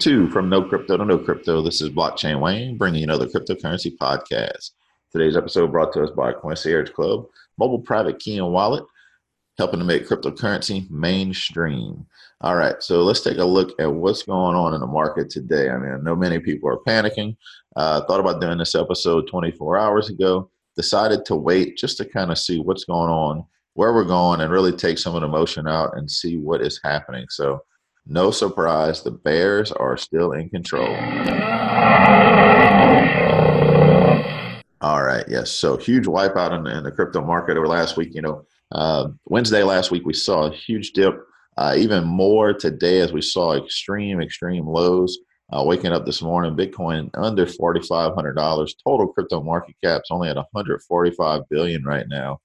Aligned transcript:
to 0.00 0.30
From 0.30 0.48
No 0.48 0.62
Crypto 0.62 0.96
to 0.96 1.04
No 1.04 1.18
Crypto. 1.18 1.60
This 1.60 1.82
is 1.82 1.90
Blockchain 1.90 2.40
Wayne 2.40 2.78
bringing 2.78 3.02
another 3.02 3.26
cryptocurrency 3.26 3.98
podcast. 3.98 4.70
Today's 5.12 5.36
episode 5.36 5.70
brought 5.70 5.92
to 5.92 6.02
us 6.02 6.10
by 6.10 6.32
Concierge 6.32 6.88
Club, 6.88 7.26
mobile 7.58 7.80
private 7.80 8.18
key 8.18 8.38
and 8.38 8.50
wallet, 8.50 8.82
helping 9.58 9.78
to 9.78 9.84
make 9.84 10.08
cryptocurrency 10.08 10.90
mainstream. 10.90 12.06
All 12.40 12.56
right, 12.56 12.82
so 12.82 13.02
let's 13.02 13.20
take 13.20 13.36
a 13.36 13.44
look 13.44 13.78
at 13.78 13.92
what's 13.92 14.22
going 14.22 14.56
on 14.56 14.72
in 14.72 14.80
the 14.80 14.86
market 14.86 15.28
today. 15.28 15.68
I 15.68 15.76
mean, 15.76 15.92
I 15.92 15.98
know 15.98 16.16
many 16.16 16.38
people 16.38 16.70
are 16.70 16.78
panicking. 16.78 17.36
Uh, 17.76 18.00
thought 18.06 18.20
about 18.20 18.40
doing 18.40 18.56
this 18.56 18.74
episode 18.74 19.28
24 19.28 19.76
hours 19.76 20.08
ago. 20.08 20.50
Decided 20.76 21.26
to 21.26 21.36
wait 21.36 21.76
just 21.76 21.98
to 21.98 22.06
kind 22.06 22.30
of 22.30 22.38
see 22.38 22.58
what's 22.58 22.84
going 22.84 23.10
on, 23.10 23.44
where 23.74 23.92
we're 23.92 24.04
going, 24.04 24.40
and 24.40 24.50
really 24.50 24.72
take 24.72 24.96
some 24.96 25.14
of 25.14 25.20
the 25.20 25.28
emotion 25.28 25.68
out 25.68 25.98
and 25.98 26.10
see 26.10 26.38
what 26.38 26.62
is 26.62 26.80
happening. 26.82 27.26
So 27.28 27.60
no 28.10 28.30
surprise, 28.32 29.02
the 29.02 29.12
Bears 29.12 29.70
are 29.72 29.96
still 29.96 30.32
in 30.32 30.50
control. 30.50 30.88
All 34.82 35.02
right, 35.02 35.24
yes. 35.28 35.50
So 35.50 35.76
huge 35.76 36.06
wipeout 36.06 36.58
in, 36.58 36.66
in 36.66 36.84
the 36.84 36.90
crypto 36.90 37.20
market 37.20 37.56
over 37.56 37.68
last 37.68 37.96
week. 37.96 38.14
You 38.14 38.22
know, 38.22 38.44
uh, 38.72 39.08
Wednesday 39.26 39.62
last 39.62 39.90
week 39.90 40.04
we 40.04 40.12
saw 40.12 40.46
a 40.46 40.54
huge 40.54 40.92
dip. 40.92 41.14
Uh, 41.56 41.74
even 41.76 42.04
more 42.04 42.52
today 42.52 43.00
as 43.00 43.12
we 43.12 43.22
saw 43.22 43.54
extreme, 43.54 44.20
extreme 44.20 44.66
lows. 44.66 45.18
Uh, 45.52 45.62
waking 45.64 45.92
up 45.92 46.06
this 46.06 46.22
morning, 46.22 46.56
Bitcoin 46.56 47.10
under 47.14 47.46
forty 47.46 47.80
five 47.82 48.14
hundred 48.14 48.34
dollars. 48.34 48.74
Total 48.86 49.06
crypto 49.06 49.42
market 49.42 49.74
cap's 49.84 50.10
only 50.10 50.28
at 50.28 50.36
one 50.36 50.44
hundred 50.54 50.80
forty 50.82 51.10
five 51.10 51.42
billion 51.48 51.84
right 51.84 52.08
now. 52.08 52.40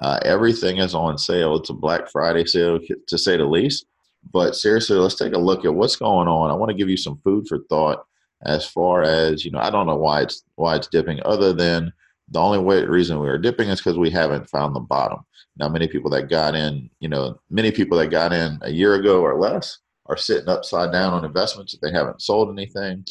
Uh, 0.00 0.18
everything 0.24 0.78
is 0.78 0.94
on 0.94 1.18
sale. 1.18 1.56
It's 1.56 1.70
a 1.70 1.74
Black 1.74 2.10
Friday 2.10 2.44
sale, 2.44 2.78
to 3.08 3.18
say 3.18 3.36
the 3.36 3.44
least. 3.44 3.86
But 4.30 4.56
seriously, 4.56 4.96
let's 4.96 5.16
take 5.16 5.34
a 5.34 5.38
look 5.38 5.64
at 5.64 5.74
what's 5.74 5.96
going 5.96 6.28
on. 6.28 6.50
I 6.50 6.54
want 6.54 6.70
to 6.70 6.76
give 6.76 6.88
you 6.88 6.96
some 6.96 7.20
food 7.24 7.46
for 7.48 7.58
thought 7.68 8.04
as 8.44 8.66
far 8.66 9.02
as 9.02 9.44
you 9.44 9.50
know. 9.50 9.58
I 9.58 9.70
don't 9.70 9.86
know 9.86 9.96
why 9.96 10.22
it's 10.22 10.44
why 10.54 10.76
it's 10.76 10.88
dipping, 10.88 11.20
other 11.24 11.52
than 11.52 11.92
the 12.30 12.40
only 12.40 12.58
way 12.58 12.82
reason 12.84 13.20
we 13.20 13.28
are 13.28 13.38
dipping 13.38 13.68
is 13.68 13.80
because 13.80 13.98
we 13.98 14.10
haven't 14.10 14.48
found 14.48 14.74
the 14.74 14.80
bottom. 14.80 15.20
Now, 15.56 15.68
many 15.68 15.86
people 15.86 16.10
that 16.10 16.30
got 16.30 16.54
in, 16.54 16.88
you 17.00 17.08
know, 17.08 17.38
many 17.50 17.70
people 17.70 17.98
that 17.98 18.08
got 18.08 18.32
in 18.32 18.58
a 18.62 18.70
year 18.70 18.94
ago 18.94 19.20
or 19.20 19.38
less 19.38 19.78
are 20.06 20.16
sitting 20.16 20.48
upside 20.48 20.92
down 20.92 21.12
on 21.12 21.24
investments 21.24 21.74
if 21.74 21.80
they 21.80 21.92
haven't 21.92 22.22
sold 22.22 22.50
anything. 22.50 23.04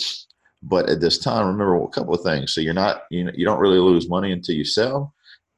But 0.64 0.90
at 0.90 1.02
this 1.02 1.20
time, 1.20 1.48
remember 1.48 1.82
a 1.84 1.88
couple 1.90 2.14
of 2.14 2.22
things. 2.22 2.54
So 2.54 2.62
you're 2.62 2.74
not, 2.74 3.04
you 3.10 3.24
know, 3.24 3.32
you 3.36 3.46
don't 3.46 3.60
really 3.60 3.80
lose 3.80 4.10
money 4.10 4.32
until 4.32 4.56
you 4.56 4.66
sell. 4.66 5.14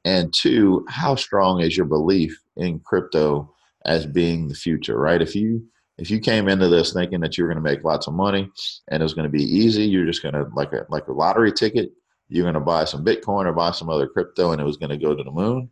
And 0.06 0.34
two, 0.34 0.86
how 0.90 1.16
strong 1.16 1.62
is 1.62 1.78
your 1.78 1.86
belief 1.86 2.38
in 2.58 2.80
crypto 2.80 3.53
as 3.86 4.06
being 4.06 4.48
the 4.48 4.56
future, 4.56 4.98
right? 4.98 5.22
If 5.22 5.36
you 5.36 5.66
if 5.98 6.10
you 6.10 6.20
came 6.20 6.50
into 6.50 6.70
this 6.70 6.94
thinking 6.94 7.20
that 7.22 7.38
you 7.38 7.44
were 7.44 7.54
going 7.54 7.64
to 7.64 7.70
make 7.70 7.84
lots 7.84 8.08
of 8.08 8.14
money 8.14 8.50
and 8.88 9.02
it 9.02 9.04
was 9.04 9.14
going 9.14 9.32
to 9.32 9.38
be 9.38 9.44
easy, 9.44 9.84
you're 9.84 10.06
just 10.06 10.24
going 10.24 10.34
to 10.34 10.46
like 10.56 10.74
a 10.74 10.86
like 10.90 11.08
a 11.08 11.14
lottery 11.14 11.52
ticket. 11.52 11.92
You're 12.30 12.46
going 12.46 12.56
to 12.56 12.60
buy 12.60 12.86
some 12.86 13.06
Bitcoin 13.06 13.46
or 13.46 13.54
buy 13.54 13.72
some 13.72 13.90
other 13.90 14.08
crypto, 14.08 14.52
and 14.52 14.62
it 14.62 14.66
was 14.66 14.78
going 14.78 14.90
to 14.90 14.98
go 14.98 15.16
to 15.16 15.24
the 15.24 15.32
moon. 15.32 15.70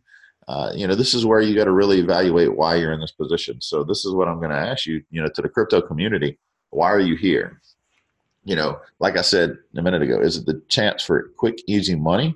Uh, 0.48 0.70
you 0.74 0.86
know, 0.86 0.94
this 0.94 1.14
is 1.14 1.24
where 1.24 1.40
you 1.40 1.54
got 1.54 1.64
to 1.64 1.72
really 1.72 1.98
evaluate 2.00 2.56
why 2.56 2.74
you're 2.74 2.92
in 2.92 3.00
this 3.00 3.12
position. 3.12 3.60
So 3.60 3.84
this 3.84 4.04
is 4.04 4.12
what 4.12 4.28
I'm 4.28 4.38
going 4.38 4.50
to 4.50 4.56
ask 4.56 4.86
you. 4.86 5.02
You 5.10 5.22
know, 5.22 5.28
to 5.28 5.42
the 5.42 5.48
crypto 5.48 5.80
community, 5.80 6.38
why 6.70 6.90
are 6.90 7.00
you 7.00 7.16
here? 7.16 7.60
You 8.44 8.56
know, 8.56 8.80
like 8.98 9.16
I 9.16 9.22
said 9.22 9.56
a 9.76 9.82
minute 9.82 10.02
ago, 10.02 10.20
is 10.20 10.36
it 10.36 10.46
the 10.46 10.60
chance 10.68 11.02
for 11.02 11.30
quick, 11.36 11.58
easy 11.66 11.94
money, 11.94 12.34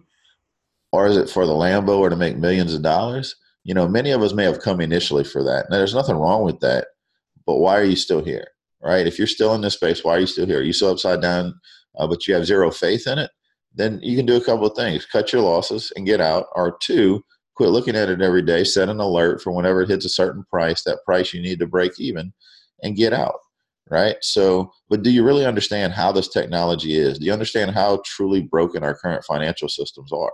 or 0.93 1.07
is 1.07 1.17
it 1.17 1.29
for 1.29 1.47
the 1.47 1.53
Lambo 1.53 1.99
or 1.99 2.11
to 2.11 2.17
make 2.17 2.37
millions 2.37 2.75
of 2.75 2.83
dollars? 2.83 3.37
You 3.67 3.75
know, 3.75 3.89
many 3.89 4.13
of 4.13 4.23
us 4.23 4.33
may 4.33 4.45
have 4.45 4.61
come 4.61 4.81
initially 4.81 5.25
for 5.25 5.43
that. 5.43 5.67
Now, 5.69 5.79
there's 5.79 5.95
nothing 5.95 6.15
wrong 6.15 6.45
with 6.45 6.61
that, 6.61 6.87
but 7.45 7.57
why 7.57 7.77
are 7.77 7.85
you 7.85 7.97
still 7.97 8.25
here, 8.25 8.47
right? 8.81 9.09
If 9.09 9.19
you're 9.19 9.27
still 9.27 9.55
in 9.57 9.61
this 9.61 9.75
space, 9.75 10.05
why 10.05 10.13
are 10.13 10.21
you 10.21 10.27
still 10.29 10.47
here? 10.47 10.61
Are 10.61 10.63
you 10.63 10.73
still 10.73 10.91
upside 10.91 11.21
down, 11.21 11.53
uh, 11.99 12.07
but 12.07 12.29
you 12.29 12.35
have 12.35 12.47
zero 12.47 12.71
faith 12.71 13.09
in 13.09 13.19
it? 13.19 13.33
Then 13.75 13.99
you 14.05 14.17
can 14.17 14.25
do 14.25 14.37
a 14.37 14.45
couple 14.45 14.67
of 14.69 14.77
things: 14.77 15.05
cut 15.05 15.33
your 15.33 15.43
losses 15.43 15.93
and 15.97 16.07
get 16.07 16.21
out, 16.21 16.47
or 16.55 16.79
two, 16.81 17.25
quit 17.57 17.71
looking 17.71 17.97
at 17.97 18.09
it 18.09 18.23
every 18.23 18.43
day, 18.43 18.63
set 18.63 18.89
an 18.89 19.01
alert 19.01 19.43
for 19.43 19.51
whenever 19.51 19.83
it 19.83 19.89
hits 19.89 20.05
a 20.05 20.11
certain 20.11 20.45
price, 20.49 20.85
that 20.85 21.05
price 21.05 21.35
you 21.35 21.43
need 21.43 21.59
to 21.59 21.67
break 21.67 21.99
even, 21.99 22.33
and 22.85 22.95
get 22.95 23.13
out. 23.13 23.41
Right. 23.91 24.17
So, 24.23 24.71
but 24.89 25.03
do 25.03 25.11
you 25.11 25.25
really 25.25 25.45
understand 25.45 25.93
how 25.93 26.13
this 26.13 26.29
technology 26.29 26.97
is? 26.97 27.19
Do 27.19 27.27
you 27.27 27.33
understand 27.33 27.73
how 27.73 28.01
truly 28.05 28.43
broken 28.43 28.85
our 28.85 28.97
current 28.97 29.25
financial 29.25 29.69
systems 29.69 30.13
are? 30.13 30.33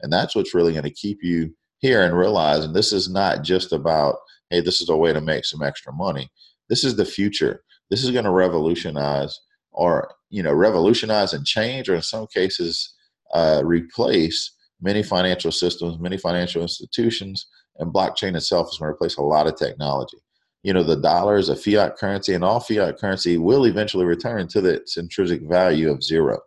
And 0.00 0.10
that's 0.10 0.34
what's 0.34 0.54
really 0.54 0.72
going 0.72 0.84
to 0.84 0.90
keep 0.90 1.18
you 1.22 1.54
here 1.80 2.02
and 2.02 2.16
realizing 2.16 2.72
this 2.72 2.92
is 2.92 3.10
not 3.10 3.42
just 3.42 3.72
about, 3.72 4.16
hey, 4.50 4.60
this 4.60 4.80
is 4.80 4.88
a 4.88 4.96
way 4.96 5.12
to 5.12 5.20
make 5.20 5.44
some 5.44 5.62
extra 5.62 5.92
money. 5.92 6.30
This 6.68 6.84
is 6.84 6.96
the 6.96 7.04
future. 7.04 7.62
This 7.90 8.04
is 8.04 8.10
going 8.10 8.24
to 8.24 8.30
revolutionize 8.30 9.38
or, 9.72 10.12
you 10.30 10.42
know, 10.42 10.52
revolutionize 10.52 11.32
and 11.32 11.44
change, 11.46 11.88
or 11.88 11.94
in 11.94 12.02
some 12.02 12.26
cases, 12.28 12.94
uh, 13.34 13.62
replace 13.64 14.52
many 14.80 15.02
financial 15.02 15.52
systems, 15.52 15.98
many 15.98 16.16
financial 16.16 16.62
institutions, 16.62 17.46
and 17.78 17.92
blockchain 17.92 18.36
itself 18.36 18.68
is 18.70 18.78
going 18.78 18.88
to 18.88 18.94
replace 18.94 19.16
a 19.16 19.22
lot 19.22 19.46
of 19.46 19.56
technology. 19.56 20.18
You 20.62 20.74
know, 20.74 20.82
the 20.82 20.96
dollar 20.96 21.36
is 21.36 21.48
a 21.48 21.56
fiat 21.56 21.96
currency, 21.96 22.34
and 22.34 22.44
all 22.44 22.60
fiat 22.60 22.98
currency 22.98 23.38
will 23.38 23.64
eventually 23.64 24.04
return 24.04 24.46
to 24.48 24.64
its 24.64 24.96
intrinsic 24.96 25.42
value 25.42 25.90
of 25.90 26.02
zero, 26.02 26.38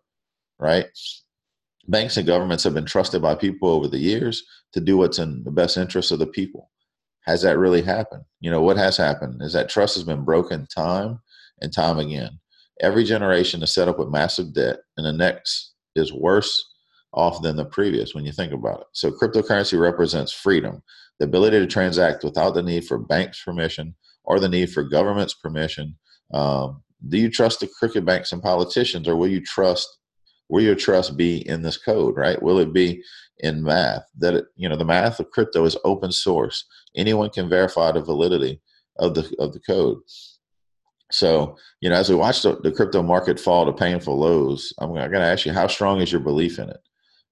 right? 0.60 0.86
Banks 1.88 2.18
and 2.18 2.28
governments 2.28 2.64
have 2.64 2.74
been 2.74 2.86
trusted 2.86 3.22
by 3.22 3.36
people 3.36 3.70
over 3.70 3.88
the 3.88 4.00
years 4.00 4.44
to 4.74 4.80
do 4.80 4.98
what's 4.98 5.20
in 5.20 5.44
the 5.44 5.52
best 5.52 5.78
interest 5.78 6.12
of 6.12 6.20
the 6.20 6.28
people. 6.28 6.70
Has 7.26 7.42
that 7.42 7.58
really 7.58 7.82
happened? 7.82 8.24
You 8.40 8.52
know, 8.52 8.62
what 8.62 8.78
has 8.78 8.98
happened 8.98 9.42
is 9.42 9.54
that 9.54 9.70
trust 9.70 9.96
has 9.96 10.04
been 10.04 10.26
broken 10.26 10.68
time 10.68 11.20
and 11.62 11.74
time 11.74 12.00
again. 12.00 12.40
Every 12.82 13.04
generation 13.04 13.64
is 13.64 13.74
set 13.74 13.88
up 13.88 14.00
with 14.00 14.10
massive 14.10 14.54
debt, 14.54 14.80
and 14.98 15.06
the 15.06 15.14
next 15.14 15.74
is 15.96 16.12
worse 16.12 16.70
off 17.14 17.42
than 17.42 17.56
the 17.56 17.66
previous 17.66 18.14
when 18.14 18.26
you 18.26 18.32
think 18.32 18.52
about 18.52 18.82
it. 18.82 18.88
So, 18.94 19.12
cryptocurrency 19.12 19.80
represents 19.80 20.34
freedom, 20.34 20.82
the 21.20 21.26
ability 21.26 21.60
to 21.60 21.68
transact 21.68 22.24
without 22.24 22.56
the 22.56 22.64
need 22.64 22.86
for 22.86 22.98
banks' 22.98 23.44
permission 23.44 23.96
or 24.24 24.40
the 24.40 24.50
need 24.50 24.72
for 24.72 24.84
government's 24.84 25.34
permission. 25.34 25.96
Um, 26.34 26.82
do 27.08 27.18
you 27.18 27.30
trust 27.30 27.60
the 27.60 27.70
crooked 27.80 28.06
banks 28.06 28.32
and 28.32 28.42
politicians, 28.42 29.08
or 29.08 29.16
will 29.16 29.28
you 29.28 29.42
trust 29.42 29.88
will 30.53 30.62
your 30.62 30.75
trust 30.75 31.18
be 31.18 31.47
in 31.50 31.64
this 31.64 31.78
code 31.78 32.16
right? 32.16 32.41
Will 32.41 32.59
it 32.59 32.72
be 32.72 33.03
in 33.40 33.64
math? 33.64 34.03
That 34.19 34.36
it, 34.36 34.46
you 34.56 34.69
know 34.69 34.75
the 34.75 34.86
math 34.86 35.19
of 35.19 35.31
crypto 35.31 35.66
is 35.66 35.75
open 35.84 36.12
source. 36.12 36.66
Anyone 36.96 37.31
can 37.31 37.50
verify 37.50 37.91
the 37.91 38.02
validity 38.02 38.62
of 39.00 39.16
the 39.16 39.34
of 39.40 39.52
the 39.52 39.59
code. 39.59 39.97
So 41.12 41.58
you 41.81 41.90
know 41.90 41.96
as 41.96 42.08
we 42.08 42.16
watch 42.16 42.44
the, 42.44 42.58
the 42.62 42.72
crypto 42.72 43.02
market 43.02 43.40
fall 43.40 43.66
to 43.66 43.74
painful 43.74 44.18
lows 44.18 44.74
i'm 44.80 44.94
going 44.94 45.09
to 45.09 45.19
ask 45.19 45.46
you 45.46 45.52
how 45.52 45.68
strong 45.68 46.02
is 46.02 46.12
your 46.12 46.22
belief 46.22 46.59
in 46.59 46.69
it? 46.69 46.81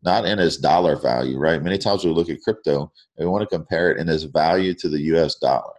Not 0.03 0.25
in 0.25 0.39
its 0.39 0.57
dollar 0.57 0.95
value 0.95 1.37
right? 1.37 1.61
Many 1.61 1.77
times 1.77 2.03
we 2.03 2.09
look 2.09 2.29
at 2.29 2.41
crypto 2.41 2.91
and 3.17 3.27
we 3.27 3.31
want 3.31 3.47
to 3.47 3.55
compare 3.55 3.91
it 3.91 3.99
in 3.99 4.09
its 4.09 4.23
value 4.23 4.73
to 4.73 4.89
the 4.89 4.99
us 4.99 5.35
dollar. 5.35 5.75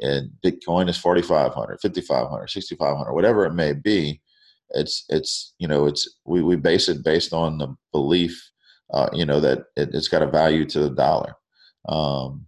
And 0.00 0.30
bitcoin 0.44 0.88
is 0.88 0.98
4500 0.98 1.78
5500 1.80 2.50
6500 2.50 3.12
whatever 3.14 3.46
it 3.46 3.54
may 3.54 3.74
be 3.74 4.20
it's 4.74 5.04
it's 5.08 5.54
you 5.58 5.68
know 5.68 5.86
it's 5.86 6.08
we, 6.24 6.42
we 6.42 6.56
base 6.56 6.88
it 6.88 7.04
based 7.04 7.32
on 7.32 7.58
the 7.58 7.74
belief 7.92 8.50
uh, 8.92 9.08
you 9.12 9.24
know 9.24 9.40
that 9.40 9.64
it, 9.76 9.92
has 9.94 10.08
got 10.08 10.22
a 10.22 10.26
value 10.26 10.64
to 10.66 10.80
the 10.80 10.90
dollar. 10.90 11.34
Um, 11.88 12.46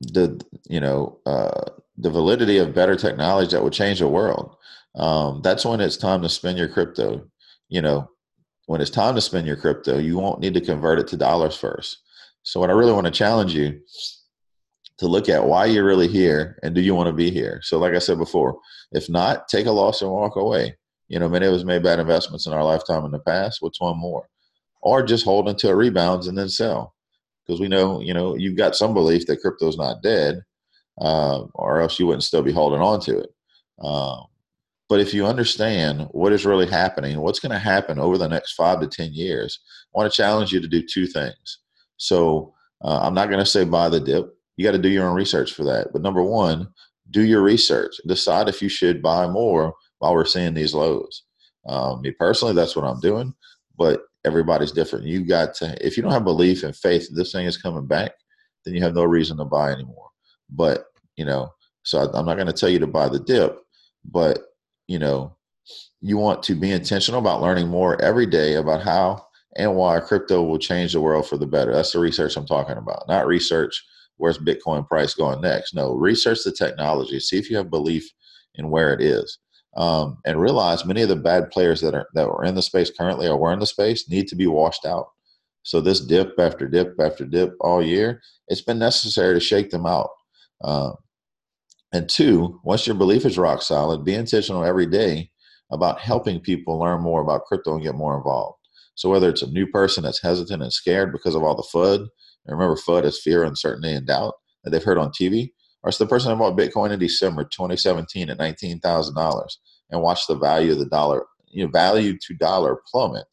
the 0.00 0.40
you 0.68 0.80
know 0.80 1.18
uh, 1.26 1.70
the 1.96 2.10
validity 2.10 2.58
of 2.58 2.74
better 2.74 2.96
technology 2.96 3.50
that 3.52 3.62
would 3.62 3.72
change 3.72 4.00
the 4.00 4.08
world. 4.08 4.56
Um, 4.94 5.42
that's 5.42 5.64
when 5.64 5.80
it's 5.80 5.96
time 5.96 6.22
to 6.22 6.28
spend 6.28 6.58
your 6.58 6.68
crypto. 6.68 7.28
You 7.68 7.82
know 7.82 8.10
when 8.66 8.80
it's 8.80 8.90
time 8.90 9.14
to 9.14 9.20
spend 9.20 9.46
your 9.46 9.56
crypto 9.56 9.96
you 9.98 10.18
won't 10.18 10.40
need 10.40 10.54
to 10.54 10.60
convert 10.60 10.98
it 10.98 11.06
to 11.08 11.16
dollars 11.16 11.56
first. 11.56 11.98
So 12.42 12.60
what 12.60 12.70
i 12.70 12.74
really 12.74 12.92
want 12.92 13.06
to 13.06 13.12
challenge 13.12 13.54
you 13.54 13.80
to 14.98 15.06
look 15.06 15.28
at 15.28 15.44
why 15.44 15.66
you're 15.66 15.84
really 15.84 16.08
here 16.08 16.58
and 16.62 16.74
do 16.74 16.80
you 16.80 16.94
want 16.94 17.06
to 17.08 17.12
be 17.12 17.30
here. 17.30 17.60
So, 17.62 17.78
like 17.78 17.94
I 17.94 17.98
said 17.98 18.18
before, 18.18 18.58
if 18.92 19.08
not, 19.08 19.48
take 19.48 19.66
a 19.66 19.72
loss 19.72 20.02
and 20.02 20.10
walk 20.10 20.36
away. 20.36 20.76
You 21.08 21.18
know, 21.18 21.28
many 21.28 21.46
of 21.46 21.54
us 21.54 21.64
made 21.64 21.82
bad 21.82 22.00
investments 22.00 22.46
in 22.46 22.52
our 22.52 22.64
lifetime 22.64 23.04
in 23.04 23.12
the 23.12 23.20
past. 23.20 23.58
What's 23.60 23.80
one 23.80 23.98
more? 23.98 24.28
Or 24.82 25.02
just 25.02 25.24
hold 25.24 25.48
until 25.48 25.70
it 25.70 25.74
rebounds 25.74 26.26
and 26.26 26.36
then 26.36 26.48
sell. 26.48 26.94
Because 27.46 27.60
we 27.60 27.68
know, 27.68 28.00
you 28.00 28.12
know, 28.12 28.36
you've 28.36 28.56
got 28.56 28.74
some 28.74 28.94
belief 28.94 29.26
that 29.26 29.40
crypto's 29.40 29.76
not 29.76 30.02
dead, 30.02 30.42
uh, 31.00 31.44
or 31.54 31.80
else 31.80 31.98
you 31.98 32.06
wouldn't 32.06 32.24
still 32.24 32.42
be 32.42 32.52
holding 32.52 32.80
on 32.80 33.00
to 33.02 33.20
it. 33.20 33.30
Um, 33.80 34.24
but 34.88 35.00
if 35.00 35.12
you 35.12 35.26
understand 35.26 36.08
what 36.12 36.32
is 36.32 36.46
really 36.46 36.66
happening, 36.66 37.20
what's 37.20 37.40
going 37.40 37.52
to 37.52 37.58
happen 37.58 37.98
over 37.98 38.18
the 38.18 38.28
next 38.28 38.54
five 38.54 38.80
to 38.80 38.86
10 38.86 39.12
years, 39.12 39.60
I 39.94 39.98
want 39.98 40.12
to 40.12 40.16
challenge 40.16 40.52
you 40.52 40.60
to 40.60 40.68
do 40.68 40.82
two 40.82 41.06
things. 41.06 41.58
So 41.96 42.54
uh, 42.82 43.00
I'm 43.02 43.14
not 43.14 43.28
going 43.28 43.40
to 43.40 43.46
say 43.46 43.64
buy 43.64 43.88
the 43.88 44.00
dip 44.00 44.35
you 44.56 44.64
got 44.64 44.72
to 44.72 44.78
do 44.78 44.88
your 44.88 45.06
own 45.06 45.14
research 45.14 45.52
for 45.52 45.64
that. 45.64 45.88
But 45.92 46.02
number 46.02 46.22
one, 46.22 46.68
do 47.10 47.22
your 47.22 47.42
research. 47.42 47.96
Decide 48.06 48.48
if 48.48 48.62
you 48.62 48.68
should 48.68 49.02
buy 49.02 49.26
more 49.26 49.74
while 49.98 50.14
we're 50.14 50.24
seeing 50.24 50.54
these 50.54 50.74
lows. 50.74 51.22
Um, 51.68 52.02
me 52.02 52.12
personally, 52.12 52.54
that's 52.54 52.76
what 52.76 52.84
I'm 52.84 53.00
doing. 53.00 53.34
But 53.76 54.02
everybody's 54.24 54.72
different. 54.72 55.06
You 55.06 55.24
got 55.24 55.54
to, 55.56 55.76
if 55.86 55.96
you 55.96 56.02
don't 56.02 56.12
have 56.12 56.24
belief 56.24 56.62
and 56.62 56.74
faith 56.74 57.08
this 57.12 57.32
thing 57.32 57.46
is 57.46 57.56
coming 57.56 57.86
back, 57.86 58.12
then 58.64 58.74
you 58.74 58.82
have 58.82 58.94
no 58.94 59.04
reason 59.04 59.36
to 59.38 59.44
buy 59.44 59.70
anymore. 59.70 60.08
But 60.50 60.86
you 61.16 61.24
know, 61.24 61.50
so 61.82 62.10
I'm 62.12 62.26
not 62.26 62.34
going 62.34 62.48
to 62.48 62.52
tell 62.52 62.68
you 62.68 62.78
to 62.80 62.86
buy 62.86 63.08
the 63.08 63.20
dip, 63.20 63.58
but 64.04 64.40
you 64.88 64.98
know, 64.98 65.36
you 66.00 66.16
want 66.16 66.42
to 66.44 66.54
be 66.54 66.72
intentional 66.72 67.20
about 67.20 67.40
learning 67.40 67.68
more 67.68 68.00
every 68.02 68.26
day 68.26 68.54
about 68.54 68.82
how 68.82 69.26
and 69.56 69.74
why 69.74 69.98
crypto 70.00 70.42
will 70.42 70.58
change 70.58 70.92
the 70.92 71.00
world 71.00 71.26
for 71.26 71.36
the 71.38 71.46
better. 71.46 71.72
That's 71.72 71.92
the 71.92 71.98
research 71.98 72.36
I'm 72.36 72.46
talking 72.46 72.76
about, 72.76 73.08
not 73.08 73.26
research 73.26 73.84
where's 74.16 74.38
Bitcoin 74.38 74.86
price 74.86 75.14
going 75.14 75.40
next. 75.40 75.74
No, 75.74 75.92
research 75.92 76.44
the 76.44 76.52
technology, 76.52 77.20
see 77.20 77.38
if 77.38 77.50
you 77.50 77.56
have 77.56 77.70
belief 77.70 78.08
in 78.54 78.70
where 78.70 78.92
it 78.92 79.00
is. 79.00 79.38
Um, 79.76 80.18
and 80.24 80.40
realize 80.40 80.86
many 80.86 81.02
of 81.02 81.10
the 81.10 81.16
bad 81.16 81.50
players 81.50 81.82
that 81.82 81.94
are 81.94 82.06
that 82.14 82.28
were 82.28 82.44
in 82.44 82.54
the 82.54 82.62
space 82.62 82.90
currently 82.90 83.28
or 83.28 83.36
were 83.36 83.52
in 83.52 83.58
the 83.58 83.66
space 83.66 84.08
need 84.08 84.26
to 84.28 84.36
be 84.36 84.46
washed 84.46 84.86
out. 84.86 85.08
So 85.64 85.80
this 85.80 86.00
dip 86.00 86.38
after 86.38 86.66
dip 86.66 86.98
after 86.98 87.26
dip 87.26 87.54
all 87.60 87.82
year, 87.82 88.22
it's 88.48 88.62
been 88.62 88.78
necessary 88.78 89.34
to 89.34 89.40
shake 89.40 89.70
them 89.70 89.84
out. 89.84 90.08
Uh, 90.64 90.92
and 91.92 92.08
two, 92.08 92.60
once 92.64 92.86
your 92.86 92.96
belief 92.96 93.26
is 93.26 93.36
rock 93.36 93.62
solid, 93.62 94.04
be 94.04 94.14
intentional 94.14 94.64
every 94.64 94.86
day 94.86 95.30
about 95.70 96.00
helping 96.00 96.40
people 96.40 96.78
learn 96.78 97.02
more 97.02 97.20
about 97.20 97.44
crypto 97.44 97.74
and 97.74 97.82
get 97.82 97.94
more 97.94 98.16
involved. 98.16 98.58
So 98.94 99.10
whether 99.10 99.28
it's 99.28 99.42
a 99.42 99.50
new 99.50 99.66
person 99.66 100.04
that's 100.04 100.22
hesitant 100.22 100.62
and 100.62 100.72
scared 100.72 101.12
because 101.12 101.34
of 101.34 101.42
all 101.42 101.54
the 101.54 101.68
FUD, 101.74 102.06
remember 102.52 102.76
FUD 102.76 103.04
is 103.04 103.20
fear, 103.20 103.44
uncertainty, 103.44 103.92
and 103.92 104.06
doubt 104.06 104.34
that 104.64 104.70
they've 104.70 104.82
heard 104.82 104.98
on 104.98 105.10
TV, 105.10 105.50
or 105.82 105.88
it's 105.88 105.98
the 105.98 106.06
person 106.06 106.30
that 106.30 106.38
bought 106.38 106.56
Bitcoin 106.56 106.92
in 106.92 106.98
December 106.98 107.44
2017 107.44 108.30
at 108.30 108.38
$19,000 108.38 109.46
and 109.90 110.02
watched 110.02 110.28
the 110.28 110.36
value 110.36 110.72
of 110.72 110.78
the 110.78 110.86
dollar, 110.86 111.24
you 111.48 111.64
know, 111.64 111.70
value 111.70 112.16
to 112.18 112.34
dollar 112.34 112.80
plummet. 112.90 113.26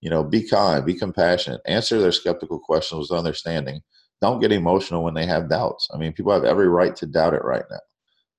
You 0.00 0.10
know, 0.10 0.24
be 0.24 0.48
kind, 0.48 0.84
be 0.84 0.94
compassionate, 0.94 1.60
answer 1.64 2.00
their 2.00 2.10
skeptical 2.10 2.58
questions 2.58 3.08
with 3.08 3.18
understanding. 3.18 3.82
Don't 4.20 4.40
get 4.40 4.50
emotional 4.50 5.04
when 5.04 5.14
they 5.14 5.26
have 5.26 5.48
doubts. 5.48 5.88
I 5.94 5.98
mean, 5.98 6.12
people 6.12 6.32
have 6.32 6.44
every 6.44 6.68
right 6.68 6.94
to 6.96 7.06
doubt 7.06 7.34
it 7.34 7.44
right 7.44 7.64
now. 7.70 7.78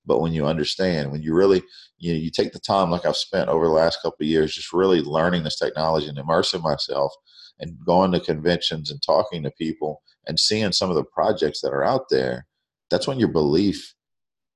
But 0.06 0.20
when 0.20 0.32
you 0.32 0.46
understand, 0.46 1.10
when 1.10 1.22
you 1.22 1.34
really, 1.34 1.62
you 1.98 2.12
know, 2.12 2.18
you 2.18 2.30
take 2.30 2.52
the 2.52 2.58
time 2.58 2.90
like 2.90 3.06
I've 3.06 3.16
spent 3.16 3.48
over 3.48 3.66
the 3.66 3.72
last 3.72 4.02
couple 4.02 4.22
of 4.22 4.28
years, 4.28 4.54
just 4.54 4.72
really 4.72 5.00
learning 5.00 5.44
this 5.44 5.58
technology 5.58 6.08
and 6.08 6.18
immersing 6.18 6.60
myself 6.60 7.12
and 7.60 7.78
going 7.84 8.12
to 8.12 8.20
conventions 8.20 8.90
and 8.90 9.00
talking 9.02 9.42
to 9.42 9.50
people 9.52 10.02
and 10.26 10.38
seeing 10.38 10.72
some 10.72 10.90
of 10.90 10.96
the 10.96 11.04
projects 11.04 11.60
that 11.60 11.72
are 11.72 11.84
out 11.84 12.08
there, 12.10 12.46
that's 12.90 13.06
when 13.06 13.18
your 13.18 13.28
belief 13.28 13.94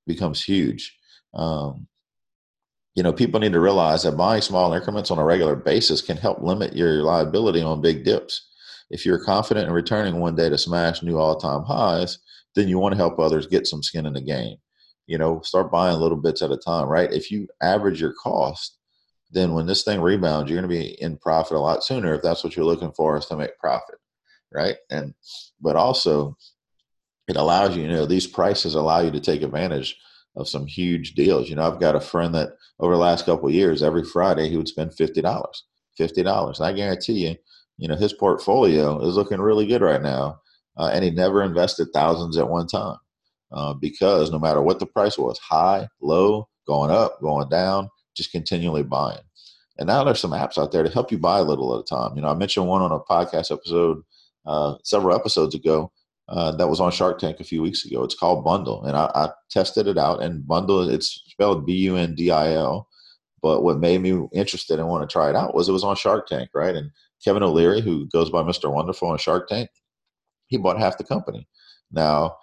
becomes 0.05 0.43
huge. 0.43 0.97
Um, 1.33 1.87
you 2.95 3.03
know, 3.03 3.13
people 3.13 3.39
need 3.39 3.53
to 3.53 3.59
realize 3.59 4.03
that 4.03 4.17
buying 4.17 4.41
small 4.41 4.73
increments 4.73 5.11
on 5.11 5.19
a 5.19 5.23
regular 5.23 5.55
basis 5.55 6.01
can 6.01 6.17
help 6.17 6.41
limit 6.41 6.75
your 6.75 7.03
liability 7.03 7.61
on 7.61 7.81
big 7.81 8.03
dips. 8.03 8.47
If 8.89 9.05
you're 9.05 9.23
confident 9.23 9.67
in 9.67 9.73
returning 9.73 10.19
one 10.19 10.35
day 10.35 10.49
to 10.49 10.57
smash 10.57 11.03
new 11.03 11.17
all 11.17 11.37
time 11.37 11.63
highs, 11.63 12.17
then 12.55 12.67
you 12.67 12.79
want 12.79 12.93
to 12.93 12.97
help 12.97 13.19
others 13.19 13.45
get 13.45 13.67
some 13.67 13.83
skin 13.83 14.05
in 14.05 14.13
the 14.13 14.21
game 14.21 14.57
you 15.09 15.17
know, 15.17 15.41
start 15.41 15.71
buying 15.71 15.99
little 15.99 16.21
bits 16.21 16.43
at 16.43 16.51
a 16.51 16.57
time, 16.57 16.87
right? 16.87 17.11
If 17.11 17.31
you 17.31 17.47
average 17.63 17.99
your 17.99 18.13
cost, 18.13 18.77
then 19.31 19.53
when 19.53 19.65
this 19.65 19.83
thing 19.83 20.01
rebounds, 20.01 20.49
you're 20.49 20.59
going 20.59 20.69
to 20.69 20.75
be 20.75 21.01
in 21.01 21.17
profit 21.17 21.57
a 21.57 21.59
lot 21.59 21.83
sooner 21.83 22.13
if 22.13 22.21
that's 22.21 22.43
what 22.43 22.55
you're 22.55 22.65
looking 22.65 22.91
for 22.91 23.17
is 23.17 23.25
to 23.27 23.37
make 23.37 23.57
profit, 23.59 23.95
right? 24.53 24.75
And 24.89 25.13
but 25.61 25.75
also 25.75 26.35
it 27.27 27.35
allows 27.35 27.75
you, 27.75 27.83
you 27.83 27.89
know, 27.89 28.05
these 28.05 28.25
prices 28.27 28.75
allow 28.75 29.01
you 29.01 29.11
to 29.11 29.19
take 29.19 29.43
advantage 29.43 29.95
of 30.35 30.49
some 30.49 30.65
huge 30.65 31.13
deals. 31.13 31.49
You 31.49 31.55
know, 31.55 31.63
I've 31.63 31.79
got 31.79 31.95
a 31.95 32.01
friend 32.01 32.33
that 32.35 32.49
over 32.79 32.93
the 32.93 32.99
last 32.99 33.25
couple 33.25 33.47
of 33.47 33.53
years, 33.53 33.83
every 33.83 34.03
Friday 34.03 34.49
he 34.49 34.57
would 34.57 34.67
spend 34.67 34.95
fifty 34.95 35.21
dollars, 35.21 35.65
fifty 35.97 36.23
dollars. 36.23 36.59
I 36.59 36.73
guarantee 36.73 37.27
you, 37.27 37.35
you 37.77 37.87
know, 37.87 37.95
his 37.95 38.13
portfolio 38.13 38.99
is 39.07 39.15
looking 39.15 39.39
really 39.39 39.67
good 39.67 39.81
right 39.81 40.01
now, 40.01 40.39
uh, 40.77 40.89
and 40.91 41.03
he 41.03 41.11
never 41.11 41.43
invested 41.43 41.89
thousands 41.93 42.37
at 42.37 42.49
one 42.49 42.67
time 42.67 42.97
uh, 43.51 43.73
because 43.73 44.31
no 44.31 44.39
matter 44.39 44.61
what 44.61 44.79
the 44.79 44.85
price 44.85 45.17
was, 45.17 45.37
high, 45.39 45.87
low, 46.01 46.47
going 46.67 46.91
up, 46.91 47.19
going 47.21 47.49
down, 47.49 47.89
just 48.19 48.31
continually 48.31 48.83
buying. 48.83 49.17
And 49.79 49.87
now 49.87 50.03
there's 50.03 50.19
some 50.19 50.31
apps 50.31 50.57
out 50.57 50.71
there 50.71 50.83
to 50.83 50.89
help 50.89 51.11
you 51.11 51.17
buy 51.17 51.39
a 51.39 51.43
little 51.43 51.73
at 51.75 51.81
a 51.81 51.83
time. 51.83 52.15
You 52.15 52.21
know, 52.21 52.27
I 52.27 52.35
mentioned 52.35 52.67
one 52.67 52.81
on 52.81 52.91
a 52.91 52.99
podcast 52.99 53.51
episode 53.51 54.03
uh, 54.45 54.75
several 54.83 55.15
episodes 55.15 55.55
ago 55.55 55.91
uh, 56.27 56.51
that 56.57 56.67
was 56.67 56.79
on 56.79 56.91
Shark 56.91 57.17
Tank 57.17 57.39
a 57.39 57.45
few 57.45 57.61
weeks 57.61 57.85
ago. 57.85 58.03
It's 58.03 58.15
called 58.15 58.45
Bundil, 58.45 58.85
and 58.85 58.95
I, 58.95 59.09
I 59.15 59.29
tested 59.49 59.87
it 59.87 59.97
out. 59.97 60.21
And 60.21 60.43
Bundil, 60.43 60.91
it's 60.91 61.23
spelled 61.27 61.65
B-U-N-D-I-L. 61.65 62.87
But 63.41 63.63
what 63.63 63.79
made 63.79 64.01
me 64.01 64.27
interested 64.33 64.79
and 64.79 64.89
want 64.89 65.09
to 65.09 65.11
try 65.11 65.29
it 65.29 65.35
out 65.35 65.55
was 65.55 65.69
it 65.69 65.73
was 65.73 65.85
on 65.85 65.95
Shark 65.95 66.27
Tank, 66.27 66.49
right? 66.53 66.75
And 66.75 66.91
Kevin 67.23 67.41
O'Leary, 67.41 67.79
who 67.79 68.05
goes 68.07 68.29
by 68.29 68.43
Mr. 68.43 68.71
Wonderful 68.71 69.07
on 69.07 69.17
Shark 69.17 69.47
Tank, 69.47 69.69
he 70.47 70.57
bought 70.57 70.77
half 70.77 70.97
the 70.97 71.05
company. 71.05 71.47
Now, 71.89 72.35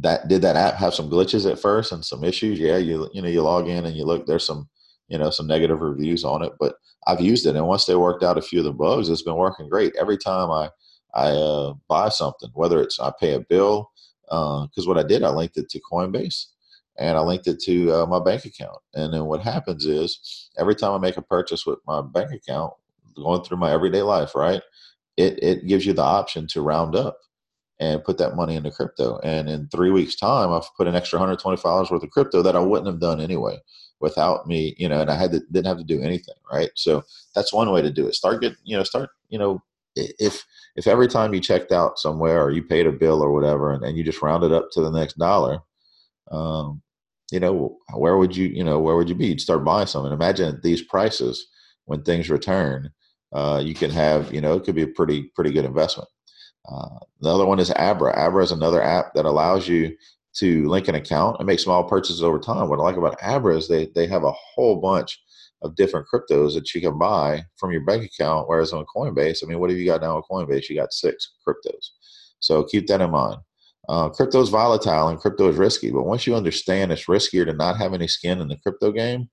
that 0.00 0.28
did 0.28 0.42
that 0.42 0.56
app 0.56 0.74
have 0.74 0.94
some 0.94 1.10
glitches 1.10 1.50
at 1.50 1.58
first 1.58 1.92
and 1.92 2.04
some 2.04 2.24
issues 2.24 2.58
yeah 2.58 2.76
you 2.76 3.08
you 3.12 3.20
know 3.20 3.28
you 3.28 3.42
log 3.42 3.68
in 3.68 3.84
and 3.84 3.96
you 3.96 4.04
look 4.04 4.26
there's 4.26 4.46
some 4.46 4.68
you 5.08 5.18
know 5.18 5.30
some 5.30 5.46
negative 5.46 5.80
reviews 5.80 6.24
on 6.24 6.42
it 6.42 6.52
but 6.60 6.76
i've 7.06 7.20
used 7.20 7.46
it 7.46 7.56
and 7.56 7.66
once 7.66 7.84
they 7.86 7.96
worked 7.96 8.22
out 8.22 8.38
a 8.38 8.42
few 8.42 8.60
of 8.60 8.64
the 8.64 8.72
bugs 8.72 9.08
it's 9.08 9.22
been 9.22 9.36
working 9.36 9.68
great 9.68 9.94
every 9.96 10.18
time 10.18 10.50
i 10.50 10.70
i 11.14 11.28
uh, 11.30 11.74
buy 11.88 12.08
something 12.08 12.50
whether 12.54 12.80
it's 12.82 13.00
i 13.00 13.12
pay 13.20 13.34
a 13.34 13.40
bill 13.40 13.90
because 14.24 14.86
uh, 14.86 14.88
what 14.88 14.98
i 14.98 15.02
did 15.02 15.22
i 15.22 15.30
linked 15.30 15.56
it 15.56 15.68
to 15.68 15.80
coinbase 15.80 16.46
and 16.98 17.16
i 17.16 17.20
linked 17.20 17.46
it 17.46 17.60
to 17.60 17.92
uh, 17.92 18.06
my 18.06 18.20
bank 18.20 18.44
account 18.44 18.78
and 18.94 19.12
then 19.14 19.24
what 19.24 19.42
happens 19.42 19.86
is 19.86 20.50
every 20.58 20.74
time 20.74 20.92
i 20.92 20.98
make 20.98 21.16
a 21.16 21.22
purchase 21.22 21.66
with 21.66 21.78
my 21.86 22.00
bank 22.02 22.30
account 22.32 22.72
going 23.16 23.42
through 23.42 23.56
my 23.58 23.72
everyday 23.72 24.02
life 24.02 24.34
right 24.34 24.62
it, 25.16 25.42
it 25.42 25.66
gives 25.66 25.84
you 25.84 25.92
the 25.92 26.02
option 26.02 26.46
to 26.46 26.62
round 26.62 26.94
up 26.96 27.18
and 27.80 28.04
put 28.04 28.18
that 28.18 28.36
money 28.36 28.56
into 28.56 28.70
crypto. 28.70 29.18
And 29.20 29.48
in 29.48 29.68
three 29.68 29.90
weeks' 29.90 30.16
time, 30.16 30.52
I've 30.52 30.68
put 30.76 30.88
an 30.88 30.96
extra 30.96 31.20
$125 31.20 31.90
worth 31.90 32.02
of 32.02 32.10
crypto 32.10 32.42
that 32.42 32.56
I 32.56 32.60
wouldn't 32.60 32.88
have 32.88 33.00
done 33.00 33.20
anyway 33.20 33.58
without 34.00 34.46
me, 34.46 34.74
you 34.78 34.88
know, 34.88 35.00
and 35.00 35.10
I 35.10 35.16
had 35.16 35.32
to, 35.32 35.40
didn't 35.50 35.66
have 35.66 35.78
to 35.78 35.84
do 35.84 36.00
anything, 36.02 36.34
right? 36.52 36.70
So 36.74 37.02
that's 37.34 37.52
one 37.52 37.70
way 37.72 37.82
to 37.82 37.90
do 37.90 38.06
it. 38.06 38.14
Start 38.14 38.40
get, 38.40 38.54
you 38.64 38.76
know, 38.76 38.84
start, 38.84 39.10
you 39.28 39.38
know, 39.38 39.62
if 39.96 40.44
if 40.76 40.86
every 40.86 41.08
time 41.08 41.34
you 41.34 41.40
checked 41.40 41.72
out 41.72 41.98
somewhere 41.98 42.42
or 42.42 42.52
you 42.52 42.62
paid 42.62 42.86
a 42.86 42.92
bill 42.92 43.22
or 43.22 43.32
whatever, 43.32 43.72
and, 43.72 43.84
and 43.84 43.98
you 43.98 44.04
just 44.04 44.22
rounded 44.22 44.52
up 44.52 44.68
to 44.72 44.80
the 44.80 44.90
next 44.90 45.14
dollar, 45.14 45.58
um, 46.30 46.82
you 47.32 47.40
know, 47.40 47.78
where 47.94 48.16
would 48.16 48.36
you, 48.36 48.46
you 48.46 48.62
know, 48.62 48.78
where 48.78 48.96
would 48.96 49.08
you 49.08 49.14
be? 49.14 49.26
You'd 49.26 49.40
start 49.40 49.64
buying 49.64 49.86
something. 49.88 50.12
Imagine 50.12 50.60
these 50.62 50.82
prices 50.82 51.48
when 51.86 52.02
things 52.02 52.30
return, 52.30 52.90
uh, 53.32 53.60
you 53.64 53.74
can 53.74 53.90
have, 53.90 54.32
you 54.32 54.40
know, 54.40 54.54
it 54.54 54.64
could 54.64 54.74
be 54.74 54.82
a 54.82 54.88
pretty 54.88 55.24
pretty 55.34 55.50
good 55.50 55.64
investment. 55.64 56.08
Uh, 56.70 56.98
the 57.20 57.34
other 57.34 57.46
one 57.46 57.58
is 57.58 57.72
Abra. 57.76 58.12
Abra 58.12 58.44
is 58.44 58.52
another 58.52 58.82
app 58.82 59.14
that 59.14 59.24
allows 59.24 59.66
you 59.66 59.96
to 60.38 60.68
link 60.68 60.88
an 60.88 60.94
account 60.94 61.36
and 61.38 61.46
make 61.46 61.60
small 61.60 61.84
purchases 61.84 62.22
over 62.22 62.38
time. 62.38 62.68
What 62.68 62.78
I 62.78 62.82
like 62.82 62.96
about 62.96 63.22
Abra 63.22 63.56
is 63.56 63.68
they, 63.68 63.86
they 63.94 64.06
have 64.06 64.24
a 64.24 64.32
whole 64.32 64.80
bunch 64.80 65.18
of 65.62 65.74
different 65.74 66.06
cryptos 66.12 66.54
that 66.54 66.72
you 66.74 66.80
can 66.80 66.98
buy 66.98 67.42
from 67.56 67.72
your 67.72 67.84
bank 67.84 68.04
account. 68.04 68.48
Whereas 68.48 68.72
on 68.72 68.86
Coinbase, 68.94 69.42
I 69.42 69.46
mean, 69.46 69.58
what 69.58 69.70
have 69.70 69.78
you 69.78 69.86
got 69.86 70.00
now 70.00 70.16
on 70.16 70.22
Coinbase? 70.30 70.68
You 70.68 70.76
got 70.76 70.92
six 70.92 71.34
cryptos. 71.46 71.90
So 72.38 72.64
keep 72.64 72.86
that 72.86 73.00
in 73.00 73.10
mind. 73.10 73.38
Uh, 73.88 74.08
crypto 74.10 74.40
is 74.42 74.50
volatile 74.50 75.08
and 75.08 75.18
crypto 75.18 75.48
is 75.48 75.56
risky, 75.56 75.90
but 75.90 76.04
once 76.04 76.26
you 76.26 76.34
understand 76.34 76.92
it's 76.92 77.06
riskier 77.06 77.46
to 77.46 77.54
not 77.54 77.78
have 77.78 77.94
any 77.94 78.06
skin 78.06 78.40
in 78.40 78.48
the 78.48 78.58
crypto 78.58 78.92
game, 78.92 79.28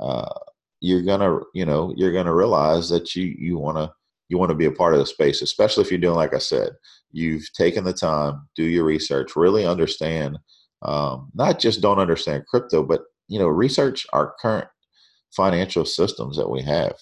uh, 0.00 0.32
you're 0.80 1.02
gonna, 1.02 1.40
you 1.54 1.66
know, 1.66 1.92
you're 1.96 2.12
gonna 2.12 2.34
realize 2.34 2.88
that 2.88 3.16
you 3.16 3.34
you 3.38 3.58
want 3.58 3.76
to 3.78 3.90
you 4.28 4.38
want 4.38 4.50
to 4.50 4.56
be 4.56 4.66
a 4.66 4.72
part 4.72 4.92
of 4.92 4.98
the 4.98 5.06
space, 5.06 5.42
especially 5.42 5.82
if 5.84 5.90
you're 5.90 6.00
doing, 6.00 6.16
like 6.16 6.34
I 6.34 6.38
said, 6.38 6.70
you've 7.12 7.52
taken 7.52 7.84
the 7.84 7.92
time, 7.92 8.48
do 8.56 8.64
your 8.64 8.84
research, 8.84 9.36
really 9.36 9.66
understand, 9.66 10.38
um, 10.82 11.30
not 11.34 11.58
just 11.58 11.80
don't 11.80 11.98
understand 11.98 12.46
crypto, 12.46 12.82
but, 12.82 13.02
you 13.28 13.38
know, 13.38 13.46
research 13.46 14.06
our 14.12 14.34
current 14.40 14.68
financial 15.30 15.84
systems 15.84 16.36
that 16.36 16.50
we 16.50 16.62
have. 16.62 16.94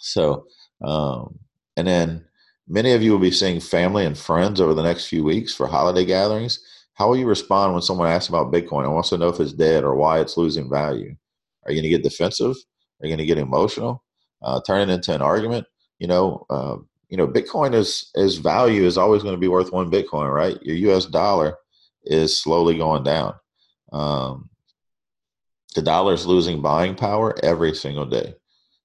So, 0.00 0.46
um, 0.82 1.38
and 1.76 1.86
then 1.86 2.24
many 2.68 2.92
of 2.92 3.02
you 3.02 3.12
will 3.12 3.18
be 3.18 3.30
seeing 3.30 3.60
family 3.60 4.04
and 4.06 4.16
friends 4.16 4.60
over 4.60 4.74
the 4.74 4.82
next 4.82 5.06
few 5.06 5.24
weeks 5.24 5.54
for 5.54 5.66
holiday 5.66 6.04
gatherings. 6.04 6.60
How 6.94 7.08
will 7.08 7.16
you 7.16 7.26
respond 7.26 7.74
when 7.74 7.82
someone 7.82 8.08
asks 8.08 8.28
about 8.28 8.52
Bitcoin 8.52 8.84
and 8.84 8.94
wants 8.94 9.10
to 9.10 9.18
know 9.18 9.28
if 9.28 9.40
it's 9.40 9.52
dead 9.52 9.84
or 9.84 9.94
why 9.94 10.20
it's 10.20 10.36
losing 10.38 10.70
value? 10.70 11.14
Are 11.64 11.72
you 11.72 11.82
going 11.82 11.90
to 11.90 11.96
get 11.96 12.02
defensive? 12.02 12.56
Are 13.00 13.06
you 13.06 13.10
going 13.10 13.18
to 13.18 13.26
get 13.26 13.38
emotional? 13.38 14.02
Uh, 14.42 14.60
turn 14.66 14.88
it 14.88 14.92
into 14.92 15.14
an 15.14 15.20
argument? 15.20 15.66
You 15.98 16.06
know, 16.06 16.46
uh, 16.50 16.76
you 17.08 17.16
know, 17.16 17.26
Bitcoin 17.26 17.74
is 17.74 18.10
is 18.14 18.36
value 18.36 18.84
is 18.84 18.98
always 18.98 19.22
going 19.22 19.34
to 19.34 19.40
be 19.40 19.48
worth 19.48 19.72
one 19.72 19.90
Bitcoin, 19.90 20.32
right? 20.32 20.60
Your 20.62 20.76
U.S. 20.90 21.06
dollar 21.06 21.56
is 22.04 22.38
slowly 22.38 22.76
going 22.76 23.04
down. 23.04 23.34
Um, 23.92 24.50
the 25.74 25.82
dollar 25.82 26.14
is 26.14 26.26
losing 26.26 26.62
buying 26.62 26.94
power 26.94 27.34
every 27.44 27.74
single 27.74 28.06
day. 28.06 28.34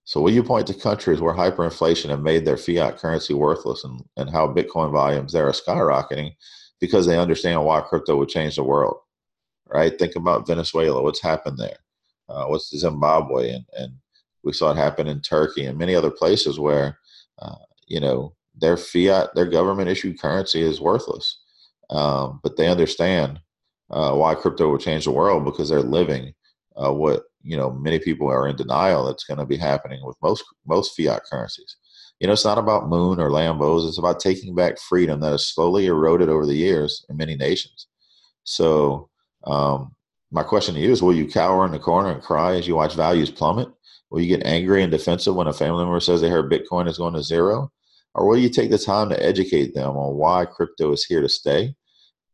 So, 0.03 0.22
will 0.22 0.32
you 0.32 0.44
point 0.44 0.68
to 0.68 0.74
countries 0.74 1.22
where 1.22 1.34
hyperinflation 1.34 2.10
have 2.10 2.22
made 2.22 2.46
their 2.46 2.58
fiat 2.58 2.98
currency 2.98 3.34
worthless, 3.34 3.84
and, 3.84 4.01
and 4.18 4.30
how 4.30 4.48
Bitcoin 4.48 4.91
volumes 4.91 5.34
there 5.34 5.48
are 5.48 5.51
skyrocketing 5.51 6.36
because 6.80 7.06
they 7.06 7.18
understand 7.18 7.63
why 7.63 7.82
crypto 7.82 8.18
would 8.18 8.30
change 8.30 8.56
the 8.56 8.63
world? 8.63 8.98
Right? 9.68 9.98
Think 9.98 10.15
about 10.15 10.48
Venezuela. 10.48 11.01
What's 11.01 11.22
happened 11.22 11.58
there? 11.58 11.77
Uh, 12.27 12.46
what's 12.46 12.75
Zimbabwe 12.77 13.51
and 13.51 13.65
and 13.77 13.94
we 14.44 14.53
saw 14.53 14.72
it 14.72 14.77
happen 14.77 15.08
in 15.08 15.22
Turkey 15.22 15.65
and 15.65 15.77
many 15.77 15.96
other 15.96 16.12
places 16.12 16.60
where, 16.60 16.98
uh, 17.42 17.56
you 17.88 18.00
know, 18.00 18.34
their 18.56 18.78
fiat, 18.78 19.30
their 19.36 19.46
government 19.46 19.90
issued 19.90 20.20
currency 20.20 20.62
is 20.62 20.82
worthless. 20.82 21.40
Um, 21.90 22.40
but 22.44 22.58
they 22.58 22.68
understand 22.68 23.40
uh, 23.90 24.14
why 24.14 24.36
crypto 24.36 24.70
will 24.70 24.78
change 24.78 25.06
the 25.06 25.12
world 25.12 25.44
because 25.44 25.70
they're 25.70 25.82
living 25.82 26.34
uh, 26.78 26.94
what 26.94 27.24
you 27.44 27.58
know 27.58 27.72
many 27.72 28.00
people 28.00 28.30
are 28.30 28.48
in 28.48 28.56
denial 28.56 29.06
that's 29.06 29.26
going 29.26 29.40
to 29.40 29.46
be 29.46 29.58
happening 29.58 30.00
with 30.04 30.16
most 30.22 30.44
most 30.66 30.96
fiat 30.96 31.22
currencies. 31.30 31.76
You 32.20 32.28
know, 32.28 32.34
it's 32.34 32.46
not 32.46 32.60
about 32.60 32.88
moon 32.88 33.20
or 33.20 33.30
Lambos. 33.30 33.88
It's 33.88 33.98
about 33.98 34.20
taking 34.20 34.54
back 34.54 34.80
freedom 34.80 35.20
that 35.22 35.32
has 35.32 35.48
slowly 35.48 35.88
eroded 35.88 36.30
over 36.30 36.46
the 36.46 36.56
years 36.56 37.04
in 37.10 37.18
many 37.18 37.36
nations. 37.36 37.88
So, 38.44 39.10
um, 39.46 39.96
my 40.32 40.44
question 40.44 40.76
to 40.76 40.82
you 40.82 40.92
is: 40.92 41.02
Will 41.02 41.16
you 41.16 41.28
cower 41.28 41.66
in 41.66 41.72
the 41.72 41.80
corner 41.80 42.12
and 42.12 42.22
cry 42.22 42.56
as 42.56 42.68
you 42.68 42.76
watch 42.76 42.96
values 42.96 43.30
plummet? 43.30 43.70
Will 44.10 44.22
you 44.22 44.28
get 44.28 44.46
angry 44.46 44.84
and 44.84 44.92
defensive 44.92 45.36
when 45.36 45.48
a 45.48 45.54
family 45.54 45.84
member 45.84 46.00
says 46.00 46.22
they 46.22 46.30
heard 46.30 46.52
Bitcoin 46.52 46.88
is 46.88 46.98
going 46.98 47.14
to 47.14 47.24
zero? 47.24 47.72
Or 48.14 48.28
will 48.28 48.38
you 48.38 48.50
take 48.50 48.70
the 48.70 48.78
time 48.78 49.10
to 49.10 49.24
educate 49.24 49.74
them 49.74 49.96
on 49.96 50.16
why 50.16 50.46
crypto 50.46 50.92
is 50.92 51.06
here 51.06 51.22
to 51.22 51.30
stay 51.30 51.76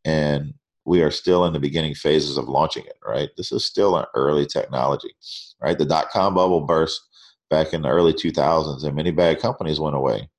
and 0.06 0.54
we 0.86 1.02
are 1.04 1.12
still 1.12 1.46
in 1.46 1.54
the 1.54 1.60
beginning 1.60 1.94
phases 1.94 2.38
of 2.38 2.48
launching 2.48 2.86
it, 2.86 2.98
right? 3.06 3.30
This 3.36 3.52
is 3.52 3.66
still 3.66 3.98
an 3.98 4.06
early 4.16 4.46
technology, 4.46 5.14
right? 5.62 5.78
The 5.78 5.86
dot 5.86 6.10
com 6.10 6.34
bubble 6.34 6.62
burst 6.62 7.02
back 7.50 7.74
in 7.74 7.82
the 7.82 7.90
early 7.90 8.14
2000s 8.14 8.84
and 8.84 8.96
many 8.96 9.12
bad 9.12 9.40
companies 9.40 9.80
went 9.80 9.96
away. 9.96 10.30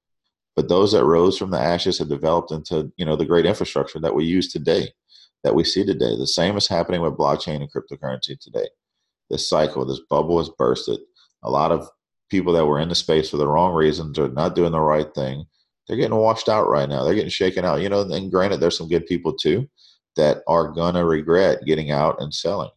But 0.57 0.69
those 0.69 0.93
that 0.93 1.05
rose 1.05 1.39
from 1.39 1.51
the 1.51 1.61
ashes 1.61 1.99
have 1.99 2.09
developed 2.09 2.51
into, 2.51 2.91
you 2.97 3.05
know, 3.05 3.15
the 3.15 3.27
great 3.27 3.47
infrastructure 3.47 4.01
that 4.01 4.15
we 4.15 4.25
use 4.25 4.51
today, 4.51 4.89
that 5.45 5.55
we 5.55 5.65
see 5.65 5.85
today. 5.85 6.17
The 6.17 6.27
same 6.27 6.57
is 6.57 6.67
happening 6.67 7.01
with 7.01 7.17
blockchain 7.17 7.57
and 7.57 7.71
cryptocurrency 7.73 8.39
today. 8.39 8.69
This 9.31 9.49
cycle, 9.49 9.85
this 9.85 10.01
bubble 10.11 10.39
has 10.39 10.51
bursted. 10.51 11.01
A 11.43 11.51
lot 11.51 11.73
of 11.73 11.89
people 12.31 12.53
that 12.53 12.67
were 12.67 12.81
in 12.81 12.89
the 12.89 12.95
space 12.95 13.31
for 13.31 13.37
the 13.37 13.49
wrong 13.49 13.75
reasons 13.75 14.19
or 14.19 14.29
not 14.29 14.55
doing 14.55 14.73
the 14.73 14.81
right 14.81 15.13
thing, 15.15 15.45
they're 15.87 15.97
getting 15.97 16.17
washed 16.17 16.49
out 16.49 16.69
right 16.69 16.89
now. 16.89 17.05
They're 17.05 17.15
getting 17.15 17.31
shaken 17.31 17.65
out. 17.65 17.81
You 17.81 17.89
know, 17.89 18.03
and 18.03 18.31
granted, 18.31 18.61
there's 18.61 18.77
some 18.77 18.89
good 18.89 19.07
people 19.07 19.35
too 19.35 19.69
that 20.17 20.43
are 20.47 20.73
to 20.75 21.05
regret 21.05 21.65
getting 21.65 21.91
out 21.91 22.21
and 22.21 22.35
selling. 22.35 22.71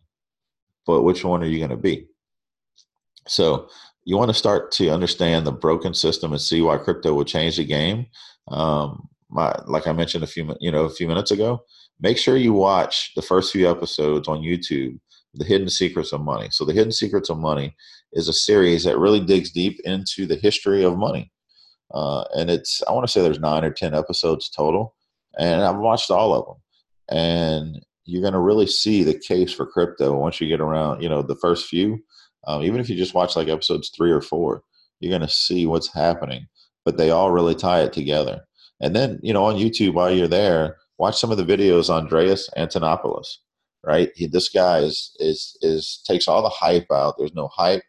But 0.86 1.02
which 1.02 1.24
one 1.24 1.44
are 1.44 1.48
you 1.48 1.68
to 1.68 1.78
be? 1.78 2.08
So 3.28 3.68
you 4.06 4.18
want 4.18 4.30
to 4.30 4.34
start 4.38 4.72
to 4.74 4.90
understand 4.90 5.46
the 5.46 5.52
broken 5.52 5.94
system 5.94 6.32
and 6.32 6.42
see 6.42 6.62
why 6.62 6.78
crypto 6.78 7.14
will 7.14 7.26
change 7.26 7.58
the 7.58 7.66
game. 7.66 8.08
Um, 8.48 9.08
my, 9.30 9.54
like 9.68 9.88
I 9.88 9.94
mentioned 9.94 10.24
a 10.24 10.28
few 10.28 10.56
you 10.60 10.72
know 10.72 10.86
a 10.86 10.90
few 10.90 11.08
minutes 11.08 11.32
ago, 11.32 11.64
make 12.02 12.18
sure 12.18 12.38
you 12.38 12.54
watch 12.54 13.12
the 13.16 13.22
first 13.22 13.52
few 13.52 13.70
episodes 13.70 14.28
on 14.28 14.42
YouTube, 14.42 15.00
The 15.34 15.46
Hidden 15.46 15.70
Secrets 15.70 16.12
of 16.12 16.22
Money. 16.22 16.50
So 16.52 16.66
the 16.66 16.74
Hidden 16.74 16.92
Secrets 16.92 17.30
of 17.30 17.38
Money 17.38 17.76
is 18.14 18.28
a 18.28 18.34
series 18.34 18.84
that 18.84 18.98
really 18.98 19.22
digs 19.22 19.52
deep 19.52 19.80
into 19.86 20.26
the 20.26 20.36
history 20.36 20.84
of 20.84 20.98
money. 20.98 21.32
Uh, 21.94 22.24
and 22.36 22.50
it's 22.50 22.82
I 22.88 22.92
want 22.92 23.06
to 23.06 23.12
say 23.12 23.22
there's 23.22 23.40
nine 23.40 23.64
or 23.64 23.72
ten 23.72 23.94
episodes 23.94 24.50
total, 24.50 24.96
and 25.38 25.62
I've 25.62 25.78
watched 25.78 26.12
all 26.12 26.34
of 26.34 26.46
them 26.46 26.58
and 27.12 27.86
you're 28.06 28.22
going 28.22 28.34
to 28.34 28.40
really 28.40 28.66
see 28.66 29.04
the 29.04 29.18
case 29.18 29.54
for 29.54 29.66
crypto 29.66 30.18
once 30.18 30.42
you 30.42 30.48
get 30.48 30.62
around 30.62 31.02
you 31.02 31.10
know 31.10 31.22
the 31.22 31.36
first 31.36 31.68
few 31.68 32.00
um, 32.48 32.64
even 32.64 32.80
if 32.80 32.90
you 32.90 32.96
just 32.96 33.14
watch 33.14 33.36
like 33.36 33.48
episodes 33.48 33.92
three 33.96 34.12
or 34.12 34.22
four 34.22 34.64
you're 35.00 35.12
going 35.12 35.22
to 35.22 35.34
see 35.34 35.66
what's 35.66 35.94
happening 35.94 36.48
but 36.86 36.98
they 36.98 37.12
all 37.12 37.32
really 37.32 37.54
tie 37.54 37.82
it 37.82 37.94
together 37.94 38.42
and 38.80 38.96
then 38.96 39.20
you 39.22 39.34
know 39.34 39.46
on 39.46 39.56
youtube 39.56 39.94
while 39.94 40.12
you're 40.12 40.28
there 40.28 40.78
watch 41.02 41.20
some 41.20 41.32
of 41.32 41.38
the 41.38 41.46
videos 41.46 41.90
andreas 41.90 42.50
antonopoulos 42.58 43.28
right 43.86 44.12
he, 44.16 44.28
this 44.28 44.50
guy 44.50 44.80
is 44.80 45.16
is 45.20 45.58
is 45.62 46.04
takes 46.08 46.28
all 46.28 46.44
the 46.44 46.50
hype 46.50 46.92
out 46.92 47.16
there's 47.18 47.36
no 47.36 47.50
hype 47.50 47.84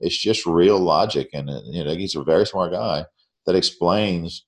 it's 0.00 0.18
just 0.18 0.46
real 0.46 0.78
logic 0.78 1.30
and 1.32 1.48
uh, 1.48 1.60
you 1.66 1.84
know 1.84 1.94
he's 1.94 2.16
a 2.16 2.24
very 2.24 2.46
smart 2.46 2.72
guy 2.72 3.04
that 3.46 3.56
explains 3.56 4.44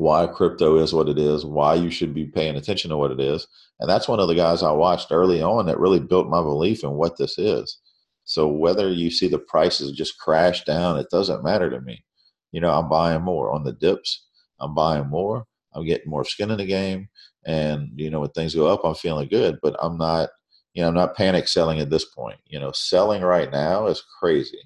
why 0.00 0.26
crypto 0.26 0.78
is 0.78 0.94
what 0.94 1.10
it 1.10 1.18
is, 1.18 1.44
why 1.44 1.74
you 1.74 1.90
should 1.90 2.14
be 2.14 2.24
paying 2.24 2.56
attention 2.56 2.88
to 2.88 2.96
what 2.96 3.10
it 3.10 3.20
is. 3.20 3.46
And 3.80 3.90
that's 3.90 4.08
one 4.08 4.18
of 4.18 4.28
the 4.28 4.34
guys 4.34 4.62
I 4.62 4.72
watched 4.72 5.12
early 5.12 5.42
on 5.42 5.66
that 5.66 5.78
really 5.78 6.00
built 6.00 6.28
my 6.28 6.40
belief 6.40 6.82
in 6.82 6.92
what 6.92 7.18
this 7.18 7.38
is. 7.38 7.78
So 8.24 8.48
whether 8.48 8.90
you 8.90 9.10
see 9.10 9.28
the 9.28 9.38
prices 9.38 9.92
just 9.92 10.18
crash 10.18 10.64
down, 10.64 10.98
it 10.98 11.08
doesn't 11.10 11.44
matter 11.44 11.68
to 11.68 11.82
me. 11.82 12.02
You 12.50 12.62
know, 12.62 12.72
I'm 12.72 12.88
buying 12.88 13.20
more 13.22 13.52
on 13.52 13.64
the 13.64 13.72
dips. 13.72 14.26
I'm 14.58 14.74
buying 14.74 15.06
more. 15.06 15.44
I'm 15.74 15.86
getting 15.86 16.10
more 16.10 16.24
skin 16.24 16.50
in 16.50 16.58
the 16.58 16.66
game. 16.66 17.08
And, 17.46 17.90
you 17.96 18.10
know, 18.10 18.20
when 18.20 18.30
things 18.30 18.54
go 18.54 18.68
up, 18.68 18.82
I'm 18.84 18.94
feeling 18.94 19.28
good, 19.28 19.58
but 19.62 19.76
I'm 19.80 19.96
not, 19.96 20.30
you 20.74 20.82
know, 20.82 20.88
I'm 20.88 20.94
not 20.94 21.16
panic 21.16 21.48
selling 21.48 21.80
at 21.80 21.90
this 21.90 22.04
point. 22.04 22.38
You 22.46 22.60
know, 22.60 22.72
selling 22.72 23.22
right 23.22 23.50
now 23.50 23.86
is 23.86 24.02
crazy. 24.20 24.60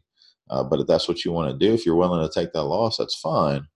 Uh, 0.50 0.64
but 0.64 0.80
if 0.80 0.86
that's 0.86 1.08
what 1.08 1.24
you 1.24 1.32
want 1.32 1.50
to 1.50 1.66
do, 1.66 1.74
if 1.74 1.86
you're 1.86 1.96
willing 1.96 2.26
to 2.26 2.32
take 2.32 2.52
that 2.52 2.64
loss, 2.64 2.98
that's 2.98 3.16
fine 3.18 3.66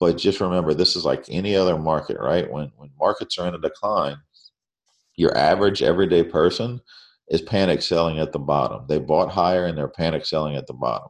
but 0.00 0.18
just 0.18 0.40
remember, 0.40 0.74
this 0.74 0.96
is 0.96 1.04
like 1.04 1.24
any 1.28 1.56
other 1.56 1.78
market, 1.78 2.18
right? 2.20 2.50
When 2.50 2.72
when 2.76 2.90
markets 2.98 3.38
are 3.38 3.48
in 3.48 3.54
a 3.54 3.60
decline, 3.60 4.18
your 5.16 5.36
average 5.36 5.82
everyday 5.82 6.22
person 6.22 6.80
is 7.28 7.42
panic 7.42 7.82
selling 7.82 8.18
at 8.20 8.32
the 8.32 8.38
bottom. 8.38 8.86
They 8.88 8.98
bought 8.98 9.30
higher 9.30 9.66
and 9.66 9.76
they're 9.76 9.88
panic 9.88 10.26
selling 10.26 10.56
at 10.56 10.66
the 10.66 10.74
bottom. 10.74 11.08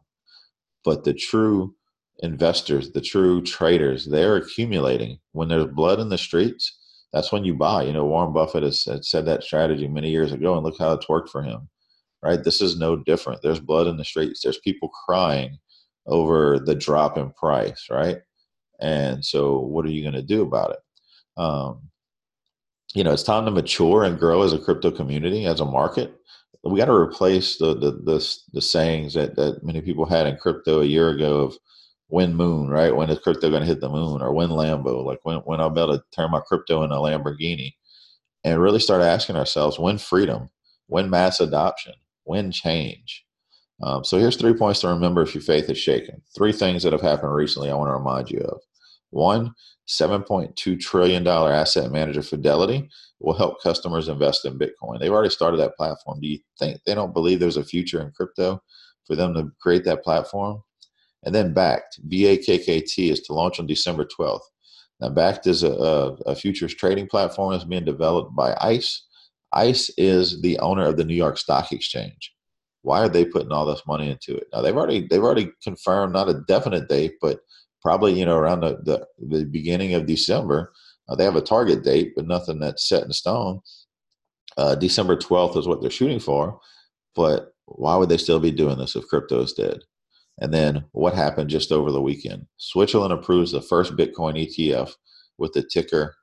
But 0.85 1.05
the 1.05 1.15
true 1.15 1.75
investors, 2.21 2.93
the 2.93 3.01
true 3.01 3.43
traders, 3.43 4.07
they're 4.07 4.37
accumulating. 4.37 5.19
When 5.33 5.49
there's 5.49 5.67
blood 5.67 6.01
in 6.01 6.09
the 6.09 6.19
streets, 6.19 6.79
that's 7.13 7.33
when 7.33 7.45
you 7.45 7.55
buy. 7.55 7.85
You 7.85 7.93
know, 7.93 8.05
Warren 8.05 8.33
Buffett 8.33 8.63
has, 8.63 8.85
has 8.85 9.11
said 9.11 9.27
that 9.27 9.43
strategy 9.43 9.89
many 9.89 10.11
years 10.11 10.33
ago, 10.33 10.55
and 10.55 10.65
look 10.65 10.79
how 10.79 10.93
it's 10.93 11.09
worked 11.09 11.31
for 11.31 11.43
him. 11.43 11.69
Right? 12.23 12.43
This 12.43 12.61
is 12.61 12.79
no 12.79 12.97
different. 12.97 13.43
There's 13.43 13.61
blood 13.61 13.87
in 13.87 13.97
the 13.97 14.05
streets. 14.05 14.43
There's 14.43 14.59
people 14.59 14.91
crying 15.07 15.59
over 16.07 16.59
the 16.59 16.75
drop 16.75 17.17
in 17.17 17.31
price, 17.31 17.87
right? 17.91 18.19
And 18.81 19.25
so, 19.25 19.61
what 19.61 19.85
are 19.85 19.91
you 19.91 20.03
going 20.03 20.15
to 20.15 20.23
do 20.23 20.43
about 20.43 20.73
it? 20.73 21.41
Um, 21.41 21.83
you 22.95 23.05
know, 23.05 23.13
it's 23.13 23.23
time 23.23 23.45
to 23.45 23.51
mature 23.51 24.03
and 24.03 24.19
grow 24.19 24.43
as 24.43 24.53
a 24.53 24.59
crypto 24.59 24.91
community, 24.91 25.47
as 25.47 25.61
a 25.61 25.65
market. 25.65 26.15
We 26.65 26.79
got 26.79 26.87
to 26.87 26.93
replace 26.93 27.57
the, 27.59 27.75
the 27.75 27.93
the 27.93 28.37
the 28.53 28.63
sayings 28.63 29.15
that 29.15 29.37
that 29.37 29.63
many 29.63 29.81
people 29.81 30.05
had 30.05 30.27
in 30.27 30.37
crypto 30.37 30.81
a 30.81 30.87
year 30.87 31.11
ago 31.11 31.43
of 31.43 31.57
when 32.09 32.35
moon, 32.35 32.69
right? 32.69 32.95
When 32.95 33.11
is 33.11 33.19
crypto 33.19 33.51
going 33.51 33.63
to 33.63 33.69
hit 33.69 33.81
the 33.81 33.89
moon, 33.89 34.21
or 34.21 34.33
when 34.33 34.51
Lambo? 34.51 35.05
Like 35.05 35.21
when 35.23 35.39
when 35.39 35.61
I'll 35.61 35.71
be 35.71 35.81
able 35.81 35.99
to 35.99 36.05
turn 36.15 36.31
my 36.31 36.41
crypto 36.41 36.83
into 36.83 36.97
a 36.97 36.99
Lamborghini, 36.99 37.75
and 38.45 38.61
really 38.61 38.81
start 38.81 39.03
asking 39.03 39.37
ourselves 39.37 39.79
when 39.79 39.99
freedom, 39.99 40.49
when 40.87 41.11
mass 41.11 41.41
adoption, 41.41 41.95
when 42.25 42.51
change. 42.51 43.25
Um, 43.83 44.05
so 44.05 44.19
here's 44.19 44.37
three 44.37 44.55
points 44.55 44.81
to 44.81 44.89
remember 44.89 45.23
if 45.23 45.35
your 45.35 45.43
faith 45.43 45.71
is 45.71 45.79
shaken. 45.79 46.21
Three 46.37 46.53
things 46.53 46.83
that 46.83 46.93
have 46.93 47.03
happened 47.03 47.35
recently 47.35 47.71
I 47.71 47.75
want 47.75 47.89
to 47.89 47.95
remind 47.95 48.31
you 48.31 48.41
of. 48.41 48.61
One, 49.11 49.55
$7.2 49.89 50.81
trillion 50.81 51.27
asset 51.27 51.91
manager 51.91 52.23
Fidelity 52.23 52.89
will 53.21 53.35
help 53.35 53.63
customers 53.63 54.09
invest 54.09 54.45
in 54.45 54.59
Bitcoin. 54.59 55.01
They've 55.01 55.13
already 55.13 55.31
started 55.31 55.59
that 55.59 55.77
platform. 55.77 56.21
Do 56.21 56.29
you 56.29 56.39
think 56.59 56.81
they 56.85 56.95
don't 56.95 57.15
believe 57.15 57.41
there's 57.41 57.57
a 57.57 57.65
future 57.65 58.01
in 58.01 58.11
crypto 58.13 58.61
for 59.07 59.17
them 59.17 59.33
to 59.35 59.51
create 59.61 59.85
that 59.85 60.03
platform? 60.03 60.63
And 61.25 61.35
then 61.35 61.55
Bakkt, 61.55 62.09
B-A-K-K-T, 62.09 63.11
is 63.11 63.21
to 63.23 63.33
launch 63.33 63.59
on 63.59 63.67
December 63.67 64.07
12th. 64.07 64.41
Now, 65.01 65.11
Bakkt 65.11 65.47
is 65.47 65.63
a, 65.63 65.73
a, 65.73 66.13
a 66.27 66.35
futures 66.35 66.75
trading 66.75 67.09
platform 67.09 67.53
that's 67.53 67.65
being 67.65 67.85
developed 67.85 68.35
by 68.35 68.57
ICE. 68.61 69.05
ICE 69.53 69.91
is 69.97 70.41
the 70.43 70.59
owner 70.59 70.87
of 70.87 70.97
the 70.97 71.05
New 71.05 71.15
York 71.15 71.39
Stock 71.39 71.73
Exchange. 71.73 72.33
Why 72.83 73.01
are 73.01 73.09
they 73.09 73.25
putting 73.25 73.53
all 73.53 73.67
this 73.67 73.87
money 73.87 74.11
into 74.11 74.37
it? 74.37 74.47
Now 74.53 74.63
they've 74.63 74.77
already 74.77 75.07
they've 75.09 75.23
already 75.23 75.51
confirmed 75.63 76.13
not 76.13 76.29
a 76.29 76.43
definite 76.47 76.89
date, 76.89 77.15
but 77.21 77.41
probably 77.83 78.19
you 78.19 78.25
know 78.25 78.37
around 78.37 78.61
the 78.61 78.79
the, 78.85 79.07
the 79.37 79.45
beginning 79.45 79.95
of 79.95 80.07
December. 80.07 80.73
Uh, 81.09 81.17
they 81.17 81.25
have 81.25 81.37
a 81.37 81.41
target 81.41 81.83
date, 81.83 82.13
but 82.15 82.27
nothing 82.27 82.61
that's 82.61 82.89
set 82.89 83.03
in 83.03 83.13
stone. 83.13 83.61
Uh, 84.57 84.75
December 84.75 85.17
12th 85.17 85.57
is 85.57 85.67
what 85.67 85.81
they're 85.81 85.91
shooting 85.91 86.21
for. 86.21 86.61
But 87.15 87.53
why 87.65 87.97
would 87.97 88.09
they 88.09 88.17
still 88.17 88.41
be 88.41 88.51
doing 88.51 88.79
this 88.79 88.95
if 88.95 89.07
crypto 89.09 89.41
is 89.43 89.53
dead? 89.53 89.81
And 90.41 90.55
then 90.55 90.85
what 90.93 91.15
happened 91.15 91.51
just 91.51 91.73
over 91.73 91.91
the 91.91 92.03
weekend? 92.03 92.47
Switzerland 92.57 93.13
approves 93.13 93.53
the 93.53 93.63
first 93.63 93.97
Bitcoin 93.97 94.39
ETF 94.39 94.93
with 95.37 95.53
the 95.53 95.63
ticker 95.63 96.15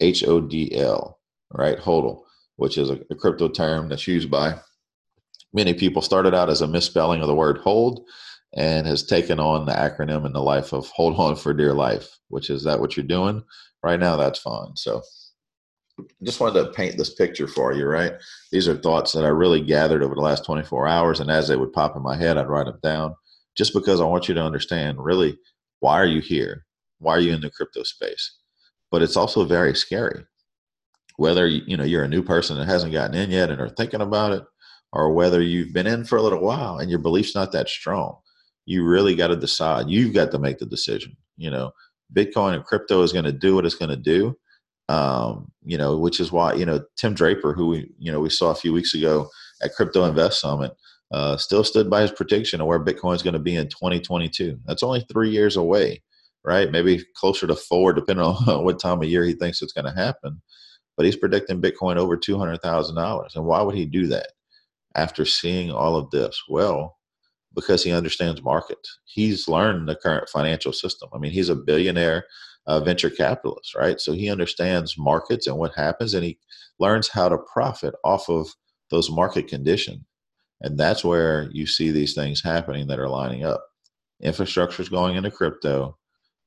HODL, 0.00 1.14
right? 1.52 1.78
HODL, 1.78 2.22
which 2.56 2.76
is 2.78 2.90
a, 2.90 3.00
a 3.10 3.14
crypto 3.14 3.48
term 3.48 3.88
that's 3.88 4.06
used 4.06 4.30
by 4.30 4.58
many 5.52 5.72
people. 5.72 6.02
Started 6.02 6.34
out 6.34 6.50
as 6.50 6.60
a 6.60 6.68
misspelling 6.68 7.22
of 7.22 7.28
the 7.28 7.34
word 7.34 7.58
hold 7.58 8.06
and 8.54 8.86
has 8.86 9.02
taken 9.02 9.40
on 9.40 9.66
the 9.66 9.72
acronym 9.72 10.26
in 10.26 10.32
the 10.32 10.42
life 10.42 10.72
of 10.72 10.88
hold 10.88 11.16
on 11.18 11.36
for 11.36 11.54
dear 11.54 11.72
life, 11.72 12.18
which 12.28 12.50
is 12.50 12.64
that 12.64 12.80
what 12.80 12.96
you're 12.96 13.06
doing 13.06 13.42
right 13.82 14.00
now? 14.00 14.16
That's 14.16 14.38
fine. 14.38 14.76
So 14.76 15.02
just 16.22 16.40
wanted 16.40 16.62
to 16.62 16.72
paint 16.72 16.98
this 16.98 17.14
picture 17.14 17.48
for 17.48 17.72
you, 17.72 17.86
right? 17.86 18.12
These 18.52 18.68
are 18.68 18.76
thoughts 18.76 19.12
that 19.12 19.24
I 19.24 19.28
really 19.28 19.62
gathered 19.62 20.02
over 20.02 20.14
the 20.14 20.20
last 20.20 20.44
24 20.44 20.86
hours. 20.86 21.20
And 21.20 21.30
as 21.30 21.48
they 21.48 21.56
would 21.56 21.72
pop 21.72 21.96
in 21.96 22.02
my 22.02 22.16
head, 22.16 22.36
I'd 22.36 22.48
write 22.48 22.66
them 22.66 22.78
down 22.82 23.14
just 23.56 23.72
because 23.72 24.00
I 24.00 24.04
want 24.04 24.28
you 24.28 24.34
to 24.34 24.42
understand 24.42 25.04
really 25.04 25.38
why 25.80 25.94
are 25.94 26.06
you 26.06 26.20
here? 26.20 26.64
Why 26.98 27.14
are 27.14 27.20
you 27.20 27.32
in 27.32 27.40
the 27.40 27.50
crypto 27.50 27.82
space? 27.82 28.36
But 28.90 29.02
it's 29.02 29.16
also 29.16 29.44
very 29.44 29.74
scary. 29.74 30.24
Whether 31.16 31.46
you 31.46 31.76
know 31.76 31.84
you're 31.84 32.04
a 32.04 32.08
new 32.08 32.22
person 32.22 32.58
that 32.58 32.66
hasn't 32.66 32.92
gotten 32.92 33.16
in 33.16 33.30
yet 33.30 33.50
and 33.50 33.60
are 33.60 33.68
thinking 33.70 34.00
about 34.02 34.32
it, 34.32 34.42
or 34.92 35.12
whether 35.12 35.40
you've 35.40 35.72
been 35.72 35.86
in 35.86 36.04
for 36.04 36.16
a 36.16 36.22
little 36.22 36.40
while 36.40 36.78
and 36.78 36.90
your 36.90 36.98
belief's 36.98 37.34
not 37.34 37.52
that 37.52 37.68
strong 37.68 38.18
you 38.66 38.84
really 38.84 39.14
got 39.14 39.28
to 39.28 39.36
decide. 39.36 39.88
You've 39.88 40.12
got 40.12 40.32
to 40.32 40.38
make 40.38 40.58
the 40.58 40.66
decision. 40.66 41.16
You 41.36 41.50
know, 41.50 41.70
Bitcoin 42.12 42.54
and 42.54 42.64
crypto 42.64 43.02
is 43.02 43.12
going 43.12 43.24
to 43.24 43.32
do 43.32 43.54
what 43.54 43.64
it's 43.64 43.76
going 43.76 43.90
to 43.90 43.96
do. 43.96 44.36
Um, 44.88 45.50
you 45.64 45.78
know, 45.78 45.96
which 45.96 46.20
is 46.20 46.30
why 46.30 46.54
you 46.54 46.66
know 46.66 46.84
Tim 46.96 47.14
Draper, 47.14 47.54
who 47.54 47.68
we 47.68 47.90
you 47.98 48.12
know 48.12 48.20
we 48.20 48.30
saw 48.30 48.50
a 48.50 48.56
few 48.56 48.72
weeks 48.72 48.94
ago 48.94 49.28
at 49.62 49.74
Crypto 49.74 50.04
Invest 50.04 50.40
Summit, 50.40 50.72
uh, 51.12 51.36
still 51.36 51.64
stood 51.64 51.88
by 51.88 52.02
his 52.02 52.10
prediction 52.10 52.60
of 52.60 52.66
where 52.66 52.84
Bitcoin 52.84 53.14
is 53.14 53.22
going 53.22 53.34
to 53.34 53.40
be 53.40 53.54
in 53.54 53.68
2022. 53.68 54.58
That's 54.66 54.82
only 54.82 55.06
three 55.10 55.30
years 55.30 55.56
away, 55.56 56.02
right? 56.44 56.70
Maybe 56.70 57.04
closer 57.14 57.46
to 57.46 57.54
four, 57.54 57.92
depending 57.92 58.24
on 58.24 58.34
what 58.64 58.80
time 58.80 59.02
of 59.02 59.08
year 59.08 59.24
he 59.24 59.34
thinks 59.34 59.62
it's 59.62 59.72
going 59.72 59.86
to 59.86 60.00
happen. 60.00 60.42
But 60.96 61.06
he's 61.06 61.16
predicting 61.16 61.60
Bitcoin 61.60 61.96
over 61.96 62.16
$200,000. 62.16 63.36
And 63.36 63.44
why 63.44 63.62
would 63.62 63.74
he 63.74 63.84
do 63.84 64.06
that 64.08 64.28
after 64.94 65.24
seeing 65.24 65.70
all 65.70 65.96
of 65.96 66.10
this? 66.10 66.42
Well, 66.48 66.96
because 67.54 67.82
he 67.82 67.92
understands 67.92 68.42
markets. 68.42 68.98
He's 69.04 69.48
learned 69.48 69.88
the 69.88 69.96
current 69.96 70.28
financial 70.28 70.72
system. 70.72 71.08
I 71.14 71.18
mean, 71.18 71.32
he's 71.32 71.48
a 71.48 71.54
billionaire 71.56 72.26
uh, 72.66 72.80
venture 72.80 73.10
capitalist, 73.10 73.74
right? 73.74 74.00
So 74.00 74.12
he 74.12 74.30
understands 74.30 74.98
markets 74.98 75.46
and 75.46 75.56
what 75.56 75.74
happens, 75.74 76.14
and 76.14 76.24
he 76.24 76.38
learns 76.78 77.08
how 77.08 77.28
to 77.28 77.38
profit 77.38 77.94
off 78.04 78.28
of 78.28 78.48
those 78.90 79.10
market 79.10 79.48
conditions. 79.48 80.02
And 80.60 80.78
that's 80.78 81.04
where 81.04 81.48
you 81.52 81.66
see 81.66 81.90
these 81.90 82.14
things 82.14 82.42
happening 82.42 82.86
that 82.88 82.98
are 82.98 83.08
lining 83.08 83.44
up. 83.44 83.64
Infrastructure 84.22 84.82
is 84.82 84.88
going 84.88 85.16
into 85.16 85.30
crypto. 85.30 85.96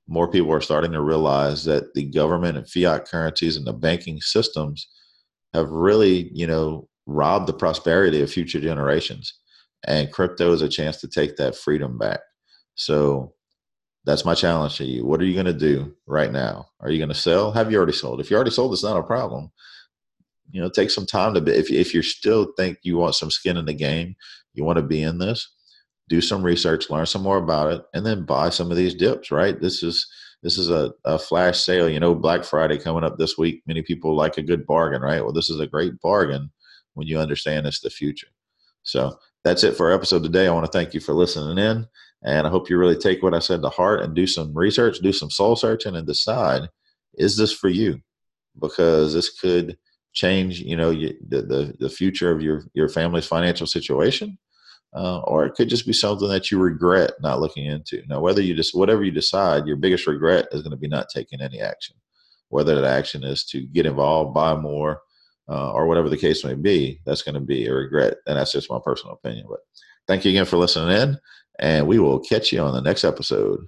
More 0.07 0.29
people 0.29 0.51
are 0.51 0.61
starting 0.61 0.91
to 0.93 1.01
realize 1.01 1.63
that 1.65 1.93
the 1.93 2.05
government 2.05 2.57
and 2.57 2.67
fiat 2.67 3.07
currencies 3.07 3.55
and 3.55 3.67
the 3.67 3.73
banking 3.73 4.19
systems 4.21 4.87
have 5.53 5.69
really, 5.69 6.31
you 6.33 6.47
know, 6.47 6.87
robbed 7.05 7.47
the 7.47 7.53
prosperity 7.53 8.21
of 8.21 8.31
future 8.31 8.59
generations. 8.59 9.33
And 9.85 10.11
crypto 10.11 10.51
is 10.51 10.61
a 10.61 10.69
chance 10.69 10.99
to 11.01 11.07
take 11.07 11.37
that 11.37 11.55
freedom 11.55 11.97
back. 11.97 12.19
So 12.75 13.33
that's 14.05 14.25
my 14.25 14.33
challenge 14.33 14.77
to 14.77 14.85
you. 14.85 15.05
What 15.05 15.21
are 15.21 15.25
you 15.25 15.33
going 15.33 15.45
to 15.45 15.53
do 15.53 15.95
right 16.07 16.31
now? 16.31 16.67
Are 16.79 16.89
you 16.89 16.97
going 16.97 17.09
to 17.09 17.15
sell? 17.15 17.51
Have 17.51 17.71
you 17.71 17.77
already 17.77 17.93
sold? 17.93 18.19
If 18.19 18.31
you 18.31 18.35
already 18.35 18.51
sold, 18.51 18.73
it's 18.73 18.83
not 18.83 18.97
a 18.97 19.03
problem 19.03 19.51
you 20.51 20.61
know 20.61 20.69
take 20.69 20.89
some 20.89 21.05
time 21.05 21.33
to 21.33 21.41
be 21.41 21.51
if, 21.51 21.71
if 21.71 21.93
you 21.93 22.01
still 22.01 22.53
think 22.57 22.77
you 22.81 22.97
want 22.97 23.15
some 23.15 23.31
skin 23.31 23.57
in 23.57 23.65
the 23.65 23.73
game 23.73 24.15
you 24.53 24.63
want 24.63 24.77
to 24.77 24.83
be 24.83 25.01
in 25.01 25.17
this 25.17 25.49
do 26.07 26.21
some 26.21 26.43
research 26.43 26.89
learn 26.89 27.05
some 27.05 27.21
more 27.21 27.37
about 27.37 27.71
it 27.71 27.83
and 27.93 28.05
then 28.05 28.25
buy 28.25 28.49
some 28.49 28.71
of 28.71 28.77
these 28.77 28.95
dips 28.95 29.31
right? 29.31 29.59
This 29.59 29.83
is 29.83 30.07
this 30.41 30.57
is 30.57 30.69
a, 30.69 30.93
a 31.03 31.19
flash 31.19 31.59
sale. 31.59 31.89
You 31.89 31.99
know 31.99 32.15
black 32.15 32.43
friday 32.43 32.77
coming 32.77 33.03
up 33.03 33.17
this 33.17 33.37
week 33.37 33.61
many 33.67 33.81
people 33.81 34.15
like 34.15 34.37
a 34.37 34.43
good 34.43 34.65
bargain 34.65 35.01
right? 35.01 35.23
Well 35.23 35.33
this 35.33 35.49
is 35.49 35.59
a 35.59 35.67
great 35.67 35.99
bargain 36.01 36.51
when 36.93 37.07
you 37.07 37.19
understand 37.19 37.65
it's 37.65 37.81
the 37.81 37.89
future. 37.89 38.27
So 38.83 39.17
that's 39.43 39.63
it 39.63 39.75
for 39.75 39.89
our 39.89 39.93
episode 39.95 40.23
today. 40.23 40.47
I 40.47 40.51
want 40.51 40.65
to 40.65 40.71
thank 40.71 40.93
you 40.93 40.99
for 40.99 41.13
listening 41.13 41.57
in 41.57 41.87
and 42.23 42.45
i 42.45 42.49
hope 42.49 42.69
you 42.69 42.77
really 42.77 42.97
take 42.97 43.23
what 43.23 43.33
i 43.33 43.39
said 43.39 43.61
to 43.61 43.69
heart 43.69 44.01
and 44.01 44.13
do 44.13 44.27
some 44.27 44.53
research 44.53 44.99
do 44.99 45.13
some 45.13 45.29
soul 45.29 45.55
searching 45.55 45.95
and 45.95 46.05
decide 46.05 46.67
is 47.19 47.37
this 47.37 47.51
for 47.51 47.69
you? 47.69 48.01
Because 48.59 49.13
this 49.13 49.29
could 49.29 49.77
change 50.13 50.59
you 50.59 50.75
know 50.75 50.91
the, 50.91 51.17
the, 51.29 51.75
the 51.79 51.89
future 51.89 52.31
of 52.31 52.41
your 52.41 52.63
your 52.73 52.89
family's 52.89 53.27
financial 53.27 53.67
situation? 53.67 54.37
Uh, 54.95 55.19
or 55.19 55.45
it 55.45 55.53
could 55.53 55.69
just 55.69 55.85
be 55.85 55.93
something 55.93 56.27
that 56.29 56.49
you 56.49 56.57
regret 56.57 57.11
not 57.21 57.39
looking 57.39 57.65
into. 57.65 58.01
Now 58.07 58.19
whether 58.19 58.41
you 58.41 58.55
just 58.55 58.75
whatever 58.75 59.03
you 59.03 59.11
decide 59.11 59.67
your 59.67 59.75
biggest 59.75 60.07
regret 60.07 60.47
is 60.51 60.63
going 60.63 60.71
to 60.71 60.77
be 60.77 60.87
not 60.87 61.09
taking 61.13 61.41
any 61.41 61.59
action. 61.61 61.95
Whether 62.49 62.73
that 62.75 62.85
action 62.85 63.23
is 63.23 63.45
to 63.45 63.61
get 63.67 63.85
involved 63.85 64.33
buy 64.33 64.55
more 64.55 65.01
uh, 65.47 65.71
or 65.73 65.87
whatever 65.87 66.09
the 66.09 66.17
case 66.17 66.43
may 66.43 66.55
be 66.55 66.99
that's 67.05 67.21
going 67.21 67.35
to 67.35 67.39
be 67.39 67.67
a 67.67 67.73
regret. 67.73 68.17
And 68.25 68.37
that's 68.37 68.51
just 68.51 68.71
my 68.71 68.79
personal 68.83 69.13
opinion. 69.13 69.45
But 69.47 69.59
thank 70.07 70.25
you 70.25 70.31
again 70.31 70.45
for 70.45 70.57
listening 70.57 70.95
in 70.95 71.19
and 71.59 71.85
we 71.85 71.99
will 71.99 72.19
catch 72.19 72.51
you 72.51 72.61
on 72.61 72.73
the 72.73 72.81
next 72.81 73.03
episode 73.03 73.59